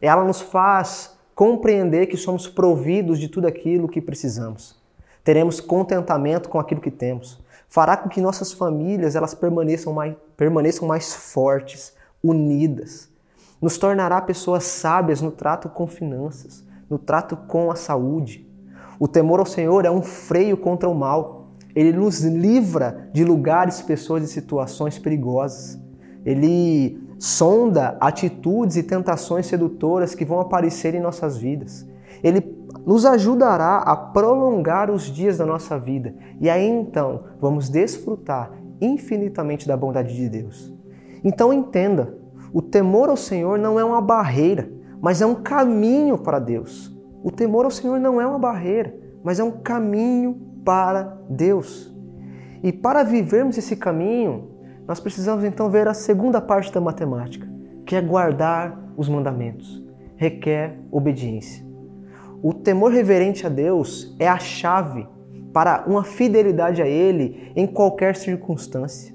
Ela 0.00 0.24
nos 0.24 0.40
faz 0.40 1.15
compreender 1.36 2.06
que 2.06 2.16
somos 2.16 2.48
providos 2.48 3.20
de 3.20 3.28
tudo 3.28 3.46
aquilo 3.46 3.88
que 3.88 4.00
precisamos. 4.00 4.74
Teremos 5.22 5.60
contentamento 5.60 6.48
com 6.48 6.58
aquilo 6.58 6.80
que 6.80 6.90
temos. 6.90 7.38
Fará 7.68 7.94
com 7.94 8.08
que 8.08 8.22
nossas 8.22 8.54
famílias 8.54 9.14
elas 9.14 9.34
permaneçam 9.34 9.92
mais, 9.92 10.14
permaneçam 10.34 10.88
mais 10.88 11.14
fortes, 11.14 11.94
unidas. 12.24 13.10
Nos 13.60 13.76
tornará 13.76 14.18
pessoas 14.22 14.64
sábias 14.64 15.20
no 15.20 15.30
trato 15.30 15.68
com 15.68 15.86
finanças, 15.86 16.64
no 16.88 16.98
trato 16.98 17.36
com 17.36 17.70
a 17.70 17.76
saúde. 17.76 18.48
O 18.98 19.06
temor 19.06 19.38
ao 19.38 19.46
Senhor 19.46 19.84
é 19.84 19.90
um 19.90 20.02
freio 20.02 20.56
contra 20.56 20.88
o 20.88 20.94
mal. 20.94 21.48
Ele 21.74 21.92
nos 21.92 22.22
livra 22.22 23.10
de 23.12 23.24
lugares, 23.24 23.82
pessoas 23.82 24.24
e 24.24 24.28
situações 24.28 24.98
perigosas. 24.98 25.78
Ele 26.24 27.05
sonda 27.18 27.96
atitudes 28.00 28.76
e 28.76 28.82
tentações 28.82 29.46
sedutoras 29.46 30.14
que 30.14 30.24
vão 30.24 30.40
aparecer 30.40 30.94
em 30.94 31.00
nossas 31.00 31.36
vidas. 31.38 31.86
Ele 32.22 32.56
nos 32.86 33.04
ajudará 33.04 33.78
a 33.78 33.96
prolongar 33.96 34.90
os 34.90 35.04
dias 35.04 35.38
da 35.38 35.46
nossa 35.46 35.78
vida 35.78 36.14
e 36.40 36.48
aí 36.48 36.66
então 36.66 37.24
vamos 37.40 37.68
desfrutar 37.68 38.52
infinitamente 38.80 39.66
da 39.66 39.76
bondade 39.76 40.14
de 40.14 40.28
Deus. 40.28 40.72
Então 41.24 41.52
entenda, 41.52 42.16
o 42.52 42.62
temor 42.62 43.08
ao 43.08 43.16
Senhor 43.16 43.58
não 43.58 43.80
é 43.80 43.84
uma 43.84 44.00
barreira, 44.00 44.70
mas 45.00 45.20
é 45.20 45.26
um 45.26 45.34
caminho 45.34 46.18
para 46.18 46.38
Deus. 46.38 46.94
O 47.22 47.30
temor 47.30 47.64
ao 47.64 47.70
Senhor 47.70 47.98
não 47.98 48.20
é 48.20 48.26
uma 48.26 48.38
barreira, 48.38 48.94
mas 49.22 49.40
é 49.40 49.44
um 49.44 49.50
caminho 49.50 50.40
para 50.64 51.18
Deus. 51.28 51.92
E 52.62 52.72
para 52.72 53.02
vivermos 53.02 53.58
esse 53.58 53.76
caminho, 53.76 54.55
nós 54.86 55.00
precisamos 55.00 55.44
então 55.44 55.68
ver 55.68 55.88
a 55.88 55.94
segunda 55.94 56.40
parte 56.40 56.72
da 56.72 56.80
matemática, 56.80 57.48
que 57.84 57.96
é 57.96 58.00
guardar 58.00 58.78
os 58.96 59.08
mandamentos. 59.08 59.84
Requer 60.16 60.78
obediência. 60.90 61.66
O 62.42 62.54
temor 62.54 62.92
reverente 62.92 63.46
a 63.46 63.48
Deus 63.48 64.14
é 64.18 64.28
a 64.28 64.38
chave 64.38 65.06
para 65.52 65.84
uma 65.86 66.04
fidelidade 66.04 66.80
a 66.80 66.86
Ele 66.86 67.52
em 67.56 67.66
qualquer 67.66 68.14
circunstância. 68.14 69.14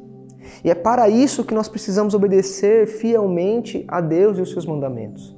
E 0.64 0.70
é 0.70 0.76
para 0.76 1.08
isso 1.08 1.46
que 1.46 1.54
nós 1.54 1.70
precisamos 1.70 2.14
obedecer 2.14 2.88
fielmente 2.88 3.86
a 3.88 4.02
Deus 4.02 4.38
e 4.38 4.42
os 4.42 4.52
seus 4.52 4.66
mandamentos. 4.66 5.36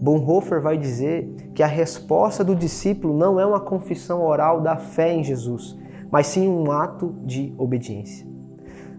Bonhoeffer 0.00 0.60
vai 0.60 0.76
dizer 0.76 1.28
que 1.54 1.62
a 1.62 1.66
resposta 1.66 2.42
do 2.42 2.54
discípulo 2.54 3.16
não 3.16 3.38
é 3.38 3.46
uma 3.46 3.60
confissão 3.60 4.24
oral 4.24 4.60
da 4.60 4.76
fé 4.76 5.12
em 5.12 5.22
Jesus, 5.22 5.76
mas 6.10 6.28
sim 6.28 6.48
um 6.48 6.70
ato 6.72 7.14
de 7.24 7.54
obediência. 7.58 8.33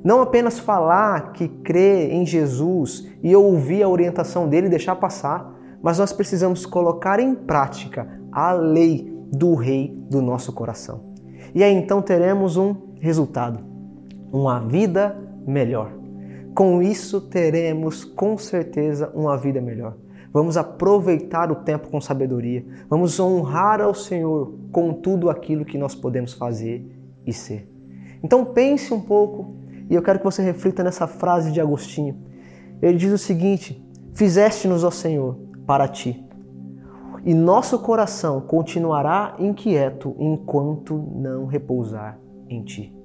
Não 0.06 0.22
apenas 0.22 0.60
falar 0.60 1.34
que 1.34 1.48
crê 1.48 2.12
em 2.12 2.28
Jesus 2.28 3.08
e 3.24 3.36
ouvir 3.36 3.82
a 3.82 3.90
orientação 3.90 4.48
dele 4.48 4.68
e 4.68 4.70
deixar 4.70 4.96
passar, 4.98 5.52
mas 5.82 5.98
nós 5.98 6.14
precisamos 6.14 6.64
colocar 6.64 7.20
em 7.20 7.34
prática 7.34 8.08
a 8.32 8.52
lei 8.52 9.12
do 9.32 9.56
Rei 9.56 9.98
do 10.08 10.22
nosso 10.22 10.54
coração. 10.54 11.16
E 11.56 11.64
aí 11.64 11.74
então 11.74 12.04
teremos 12.04 12.56
um 12.56 12.76
resultado: 13.02 13.66
uma 14.32 14.60
vida 14.60 15.18
melhor. 15.48 15.92
Com 16.54 16.84
isso 16.84 17.20
teremos 17.20 18.04
com 18.06 18.38
certeza 18.38 19.12
uma 19.16 19.36
vida 19.36 19.60
melhor. 19.60 19.96
Vamos 20.32 20.56
aproveitar 20.56 21.52
o 21.52 21.56
tempo 21.56 21.88
com 21.90 22.00
sabedoria. 22.00 22.64
Vamos 22.88 23.20
honrar 23.20 23.82
ao 23.82 23.96
Senhor 23.96 24.54
com 24.72 24.94
tudo 24.94 25.32
aquilo 25.32 25.66
que 25.66 25.80
nós 25.80 25.96
podemos 25.96 26.32
fazer 26.34 26.86
e 27.26 27.34
ser. 27.34 27.68
Então 28.22 28.46
pense 28.46 28.94
um 28.94 29.02
pouco 29.02 29.65
e 29.90 29.96
eu 29.96 30.02
quero 30.02 30.20
que 30.20 30.26
você 30.26 30.42
reflita 30.42 30.84
nessa 30.84 31.08
frase 31.08 31.52
de 31.52 31.62
Agostinho. 31.62 32.18
Ele 32.82 32.98
diz 32.98 33.12
o 33.12 33.18
seguinte: 33.18 33.84
Fizeste-nos, 34.14 34.84
ó 34.84 34.92
Senhor, 34.92 35.38
para 35.66 35.88
ti, 35.88 36.26
e 37.24 37.34
nosso 37.34 37.80
coração 37.80 38.42
continuará 38.42 39.36
inquieto 39.40 40.16
enquanto 40.20 40.96
não 41.16 41.46
repousar 41.46 42.20
em 42.48 42.64
ti, 42.64 42.96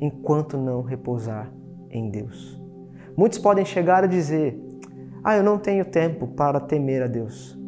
enquanto 0.00 0.56
não 0.58 0.82
repousar 0.82 1.52
em 1.90 2.10
Deus. 2.10 2.60
Muitos 3.16 3.38
podem 3.38 3.64
chegar 3.64 4.04
a 4.04 4.06
dizer: 4.06 4.60
Ah, 5.22 5.36
eu 5.36 5.42
não 5.42 5.58
tenho 5.58 5.84
tempo 5.84 6.26
para 6.28 6.60
temer 6.60 7.02
a 7.02 7.06
Deus. 7.06 7.58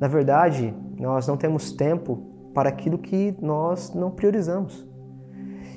Na 0.00 0.08
verdade, 0.08 0.74
nós 0.98 1.26
não 1.26 1.36
temos 1.36 1.72
tempo 1.72 2.22
para 2.54 2.68
aquilo 2.68 2.98
que 2.98 3.36
nós 3.40 3.92
não 3.94 4.10
priorizamos. 4.10 4.87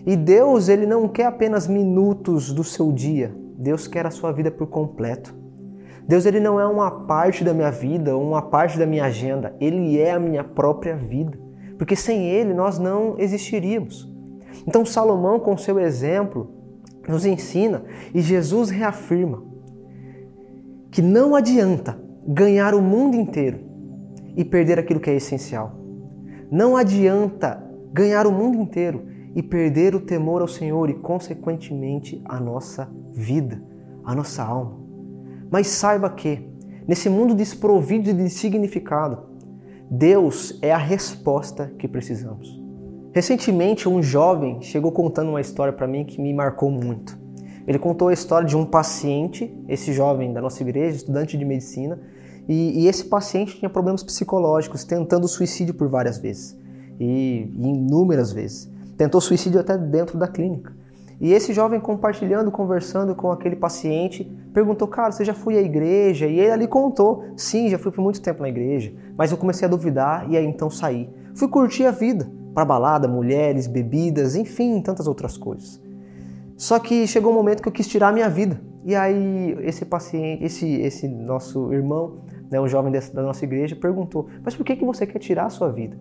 E 0.05 0.15
Deus, 0.15 0.67
ele 0.67 0.85
não 0.85 1.07
quer 1.07 1.25
apenas 1.25 1.67
minutos 1.67 2.51
do 2.51 2.63
seu 2.63 2.91
dia. 2.91 3.35
Deus 3.57 3.87
quer 3.87 4.05
a 4.05 4.11
sua 4.11 4.31
vida 4.31 4.49
por 4.49 4.67
completo. 4.67 5.35
Deus 6.07 6.25
ele 6.25 6.39
não 6.39 6.59
é 6.59 6.65
uma 6.65 6.89
parte 7.05 7.43
da 7.43 7.53
minha 7.53 7.71
vida 7.71 8.17
uma 8.17 8.41
parte 8.41 8.77
da 8.77 8.85
minha 8.85 9.05
agenda, 9.05 9.55
ele 9.61 9.99
é 9.99 10.11
a 10.11 10.19
minha 10.19 10.43
própria 10.43 10.95
vida. 10.95 11.37
Porque 11.77 11.95
sem 11.95 12.27
ele 12.27 12.53
nós 12.53 12.79
não 12.79 13.15
existiríamos. 13.17 14.11
Então 14.67 14.85
Salomão, 14.85 15.39
com 15.39 15.55
seu 15.57 15.79
exemplo, 15.79 16.51
nos 17.07 17.25
ensina 17.25 17.83
e 18.13 18.21
Jesus 18.21 18.69
reafirma 18.69 19.43
que 20.91 21.01
não 21.01 21.35
adianta 21.35 21.97
ganhar 22.27 22.75
o 22.75 22.81
mundo 22.81 23.15
inteiro 23.15 23.59
e 24.35 24.43
perder 24.43 24.77
aquilo 24.77 24.99
que 24.99 25.09
é 25.09 25.15
essencial. 25.15 25.75
Não 26.51 26.75
adianta 26.75 27.63
ganhar 27.93 28.27
o 28.27 28.31
mundo 28.31 28.57
inteiro 28.57 29.05
e 29.35 29.41
perder 29.41 29.95
o 29.95 29.99
temor 30.01 30.41
ao 30.41 30.47
Senhor 30.47 30.89
e, 30.89 30.93
consequentemente, 30.93 32.21
a 32.25 32.39
nossa 32.39 32.89
vida, 33.13 33.61
a 34.03 34.13
nossa 34.13 34.43
alma. 34.43 34.79
Mas 35.49 35.67
saiba 35.67 36.09
que, 36.09 36.47
nesse 36.87 37.09
mundo 37.09 37.33
desprovido 37.33 38.13
de 38.13 38.29
significado, 38.29 39.29
Deus 39.89 40.57
é 40.61 40.71
a 40.71 40.77
resposta 40.77 41.73
que 41.77 41.87
precisamos. 41.87 42.61
Recentemente, 43.13 43.89
um 43.89 44.01
jovem 44.01 44.61
chegou 44.61 44.91
contando 44.91 45.29
uma 45.29 45.41
história 45.41 45.73
para 45.73 45.87
mim 45.87 46.05
que 46.05 46.21
me 46.21 46.33
marcou 46.33 46.71
muito. 46.71 47.19
Ele 47.67 47.77
contou 47.77 48.07
a 48.07 48.13
história 48.13 48.47
de 48.47 48.55
um 48.55 48.65
paciente, 48.65 49.53
esse 49.67 49.93
jovem 49.93 50.33
da 50.33 50.41
nossa 50.41 50.63
igreja, 50.63 50.95
estudante 50.95 51.37
de 51.37 51.45
medicina, 51.45 51.99
e, 52.47 52.83
e 52.83 52.87
esse 52.87 53.05
paciente 53.05 53.57
tinha 53.57 53.69
problemas 53.69 54.03
psicológicos, 54.03 54.83
tentando 54.83 55.27
suicídio 55.27 55.73
por 55.73 55.87
várias 55.87 56.17
vezes 56.17 56.59
e, 57.01 57.51
inúmeras 57.57 58.31
vezes. 58.31 58.71
Tentou 59.01 59.19
suicídio 59.19 59.59
até 59.59 59.75
dentro 59.79 60.15
da 60.15 60.27
clínica. 60.27 60.71
E 61.19 61.33
esse 61.33 61.53
jovem 61.53 61.79
compartilhando, 61.79 62.51
conversando 62.51 63.15
com 63.15 63.31
aquele 63.31 63.55
paciente, 63.55 64.31
perguntou: 64.53 64.87
Cara, 64.87 65.11
você 65.11 65.25
já 65.25 65.33
foi 65.33 65.57
à 65.57 65.59
igreja? 65.59 66.27
E 66.27 66.39
ele 66.39 66.51
ali 66.51 66.67
contou: 66.67 67.23
Sim, 67.35 67.67
já 67.67 67.79
fui 67.79 67.91
por 67.91 67.99
muito 68.03 68.21
tempo 68.21 68.43
na 68.43 68.49
igreja, 68.49 68.93
mas 69.17 69.31
eu 69.31 69.39
comecei 69.39 69.67
a 69.67 69.71
duvidar 69.71 70.29
e 70.29 70.37
aí 70.37 70.45
então 70.45 70.69
saí. 70.69 71.09
Fui 71.33 71.47
curtir 71.47 71.87
a 71.87 71.89
vida, 71.91 72.31
para 72.53 72.63
balada, 72.63 73.07
mulheres, 73.07 73.65
bebidas, 73.65 74.35
enfim, 74.35 74.79
tantas 74.83 75.07
outras 75.07 75.35
coisas. 75.35 75.81
Só 76.55 76.77
que 76.77 77.07
chegou 77.07 77.31
um 77.31 77.35
momento 77.35 77.63
que 77.63 77.67
eu 77.67 77.73
quis 77.73 77.87
tirar 77.87 78.09
a 78.09 78.13
minha 78.13 78.29
vida. 78.29 78.61
E 78.85 78.93
aí 78.93 79.57
esse 79.61 79.83
paciente, 79.83 80.43
esse, 80.43 80.71
esse 80.79 81.07
nosso 81.07 81.73
irmão, 81.73 82.17
né, 82.51 82.61
um 82.61 82.67
jovem 82.67 82.91
da 82.91 83.23
nossa 83.23 83.43
igreja, 83.45 83.75
perguntou: 83.75 84.27
Mas 84.45 84.55
por 84.55 84.63
que, 84.63 84.75
que 84.75 84.85
você 84.85 85.07
quer 85.07 85.17
tirar 85.17 85.47
a 85.47 85.49
sua 85.49 85.71
vida? 85.71 85.97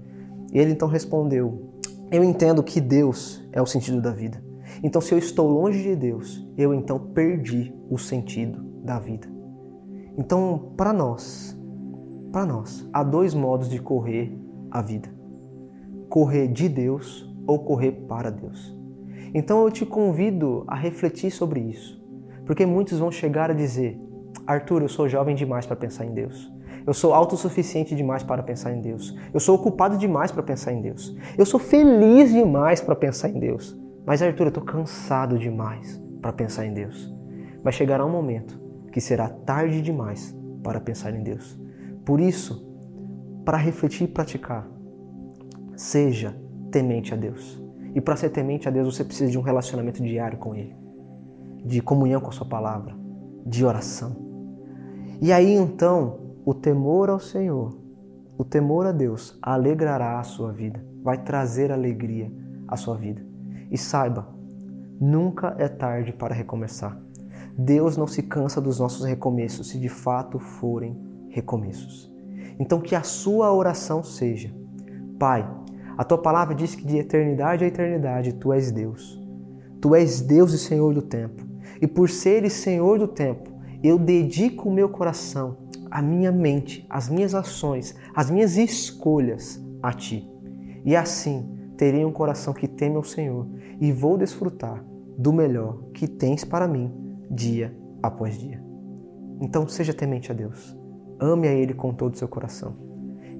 E 0.53 0.59
ele 0.59 0.73
então 0.73 0.87
respondeu: 0.87 1.70
eu 2.11 2.25
entendo 2.25 2.63
que 2.63 2.81
Deus 2.81 3.47
é 3.53 3.63
o 3.63 3.67
sentido 3.67 4.01
da 4.01 4.11
vida. 4.11 4.43
Então, 4.83 5.01
se 5.01 5.13
eu 5.13 5.19
estou 5.19 5.49
longe 5.49 5.83
de 5.83 5.95
Deus, 5.95 6.47
eu 6.57 6.75
então 6.75 6.99
perdi 6.99 7.73
o 7.89 7.99
sentido 7.99 8.63
da 8.83 8.99
vida. 8.99 9.29
Então, 10.19 10.73
para 10.77 10.93
nós, 10.93 11.57
para 12.33 12.45
nós, 12.45 12.89
há 12.93 13.03
dois 13.03 13.35
modos 13.35 13.69
de 13.69 13.79
correr 13.79 14.37
a 14.71 14.83
vida: 14.83 15.09
correr 16.09 16.49
de 16.49 16.69
Deus 16.69 17.29
ou 17.47 17.59
correr 17.61 17.93
para 18.09 18.31
Deus. 18.31 18.77
Então, 19.33 19.63
eu 19.63 19.71
te 19.71 19.87
convido 19.87 20.65
a 20.67 20.75
refletir 20.75 21.31
sobre 21.31 21.61
isso, 21.61 22.03
porque 22.45 22.67
muitos 22.67 22.99
vão 22.99 23.11
chegar 23.11 23.51
a 23.51 23.55
dizer: 23.55 24.01
Arthur, 24.47 24.83
eu 24.83 24.89
sou 24.89 25.09
jovem 25.09 25.37
demais 25.37 25.67
para 25.67 25.77
pensar 25.77 26.07
em 26.07 26.13
Deus. 26.13 26.51
Eu 26.87 26.95
sou 26.95 27.13
autossuficiente 27.13 27.95
demais 27.95 28.23
para 28.23 28.43
pensar 28.43 28.73
em 28.73 28.81
Deus. 28.81 29.17
Eu 29.33 29.41
sou 29.41 29.55
ocupado 29.55 29.97
demais 29.99 30.33
para 30.33 30.43
pensar 30.43 30.73
em 30.73 30.81
Deus. 30.81 31.15
Eu 31.37 31.47
sou 31.47 31.61
feliz 31.61 32.31
demais 32.31 32.81
para 32.81 32.97
pensar 32.97 33.29
em 33.29 33.39
Deus. 33.39 33.79
Mas, 34.07 34.23
Arthur, 34.23 34.45
eu 34.45 34.49
estou 34.49 34.65
cansado 34.65 35.39
demais 35.39 36.03
para 36.21 36.33
pensar 36.33 36.67
em 36.67 36.73
Deus. 36.73 37.13
Vai 37.63 37.73
chegar 37.73 38.05
um 38.05 38.11
momento 38.11 38.61
que 38.93 39.01
será 39.01 39.29
tarde 39.29 39.83
demais 39.83 40.37
para 40.63 40.81
pensar 40.81 41.15
em 41.15 41.23
Deus. 41.23 41.59
Por 42.05 42.21
isso, 42.21 42.67
para 43.45 43.57
refletir 43.57 44.05
e 44.05 44.09
praticar, 44.09 44.69
seja 45.77 46.37
temente 46.71 47.13
a 47.15 47.17
Deus. 47.17 47.63
E 47.95 48.01
para 48.01 48.17
ser 48.17 48.31
temente 48.31 48.69
a 48.69 48.71
Deus, 48.71 48.95
você 48.95 49.05
precisa 49.05 49.31
de 49.31 49.39
um 49.39 49.43
relacionamento 49.43 50.03
diário 50.03 50.39
com 50.39 50.55
Ele, 50.55 50.77
de 51.65 51.81
comunhão 51.81 52.21
com 52.21 52.29
a 52.29 52.33
Sua 52.33 52.47
palavra, 52.47 52.95
de 53.45 53.65
oração. 53.65 54.17
E 55.21 55.33
aí 55.33 55.53
então, 55.53 56.30
o 56.45 56.55
temor 56.55 57.11
ao 57.11 57.21
Senhor, 57.21 57.77
o 58.39 58.45
temor 58.45 58.87
a 58.87 58.93
Deus, 58.93 59.39
alegrará 59.43 60.19
a 60.19 60.23
sua 60.23 60.53
vida, 60.53 60.85
vai 61.03 61.23
trazer 61.23 61.71
alegria 61.71 62.33
à 62.67 62.77
sua 62.77 62.97
vida. 62.97 63.23
E 63.71 63.77
saiba, 63.77 64.29
nunca 65.01 65.55
é 65.59 65.69
tarde 65.69 66.13
para 66.13 66.35
recomeçar. 66.35 66.99
Deus 67.57 67.97
não 67.97 68.07
se 68.07 68.23
cansa 68.23 68.61
dos 68.61 68.81
nossos 68.81 69.05
recomeços, 69.05 69.69
se 69.69 69.79
de 69.79 69.89
fato 69.89 70.39
forem 70.39 70.97
recomeços. 71.29 72.11
Então 72.59 72.81
que 72.81 72.95
a 72.95 73.03
sua 73.03 73.53
oração 73.53 74.03
seja: 74.03 74.55
Pai, 75.19 75.49
a 75.97 76.05
tua 76.05 76.19
palavra 76.19 76.55
diz 76.55 76.75
que 76.75 76.85
de 76.85 76.97
eternidade 76.97 77.65
a 77.65 77.69
eternidade 77.69 78.33
tu 78.33 78.53
és 78.53 78.71
Deus. 78.71 79.21
Tu 79.81 79.95
és 79.95 80.21
Deus 80.21 80.53
e 80.53 80.59
Senhor 80.59 80.95
do 80.95 81.03
tempo. 81.03 81.43
E 81.81 81.87
por 81.87 82.09
seres 82.09 82.55
Senhor 82.55 82.99
do 82.99 83.09
tempo, 83.09 83.51
eu 83.83 83.99
dedico 83.99 84.69
o 84.69 84.73
meu 84.73 84.89
coração, 84.89 85.57
a 85.91 86.01
minha 86.01 86.31
mente, 86.31 86.87
as 86.89 87.09
minhas 87.09 87.35
ações, 87.35 87.95
as 88.15 88.31
minhas 88.31 88.57
escolhas 88.57 89.61
a 89.83 89.93
ti. 89.93 90.29
E 90.85 90.95
assim 90.95 91.49
terei 91.77 92.05
um 92.05 92.13
coração 92.13 92.53
que 92.53 92.69
teme 92.69 92.97
ao 92.97 93.05
Senhor 93.05 93.47
e 93.81 93.91
vou 93.91 94.17
desfrutar 94.17 94.85
do 95.17 95.33
melhor 95.33 95.83
que 95.93 96.07
tens 96.07 96.45
para 96.45 96.69
mim 96.69 96.93
dia 97.31 97.77
após 98.03 98.39
dia. 98.39 98.63
Então 99.41 99.67
seja 99.67 99.93
temente 99.93 100.31
a 100.31 100.35
Deus. 100.35 100.77
Ame 101.19 101.49
a 101.49 101.53
Ele 101.53 101.75
com 101.75 101.93
todo 101.93 102.15
o 102.15 102.17
seu 102.17 102.29
coração. 102.29 102.77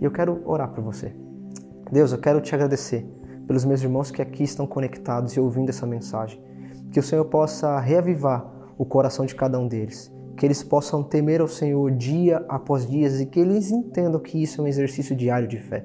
E 0.01 0.05
eu 0.05 0.11
quero 0.11 0.43
orar 0.45 0.71
por 0.71 0.83
você. 0.83 1.15
Deus, 1.91 2.13
eu 2.13 2.19
quero 2.19 2.41
te 2.41 2.55
agradecer 2.55 3.07
pelos 3.47 3.65
meus 3.65 3.83
irmãos 3.83 4.11
que 4.11 4.23
aqui 4.23 4.43
estão 4.45 4.67
conectados 4.67 5.33
e 5.33 5.41
ouvindo 5.41 5.71
essa 5.71 5.87
mensagem. 5.87 6.43
Que 6.91 7.01
o 7.01 7.03
Senhor 7.03 7.25
possa 7.27 7.79
reavivar 7.81 8.51
o 8.79 8.85
coração 8.85 9.27
de 9.27 9.35
cada 9.35 9.59
um 9.59 9.69
deles. 9.69 10.13
Que 10.41 10.47
eles 10.47 10.63
possam 10.63 11.03
temer 11.03 11.43
ao 11.43 11.47
Senhor 11.47 11.91
dia 11.91 12.43
após 12.49 12.89
dia 12.89 13.07
e 13.21 13.27
que 13.27 13.39
eles 13.39 13.71
entendam 13.71 14.19
que 14.19 14.43
isso 14.43 14.61
é 14.61 14.65
um 14.65 14.67
exercício 14.67 15.15
diário 15.15 15.47
de 15.47 15.59
fé. 15.59 15.85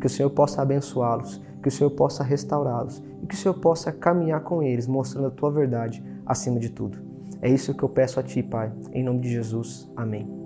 Que 0.00 0.06
o 0.06 0.10
Senhor 0.10 0.30
possa 0.30 0.60
abençoá-los 0.60 1.40
que 1.62 1.68
o 1.68 1.70
Senhor 1.70 1.90
possa 1.90 2.24
restaurá-los 2.24 3.02
e 3.22 3.26
que 3.26 3.34
o 3.34 3.38
Senhor 3.38 3.54
possa 3.54 3.92
caminhar 3.92 4.42
com 4.42 4.62
eles, 4.62 4.86
mostrando 4.86 5.28
a 5.28 5.30
tua 5.30 5.50
verdade 5.50 6.02
acima 6.26 6.58
de 6.58 6.68
tudo. 6.68 6.98
É 7.40 7.48
isso 7.48 7.74
que 7.74 7.82
eu 7.82 7.88
peço 7.88 8.18
a 8.18 8.22
ti, 8.22 8.42
Pai, 8.42 8.72
em 8.92 9.02
nome 9.02 9.20
de 9.20 9.30
Jesus. 9.30 9.88
Amém. 9.96 10.41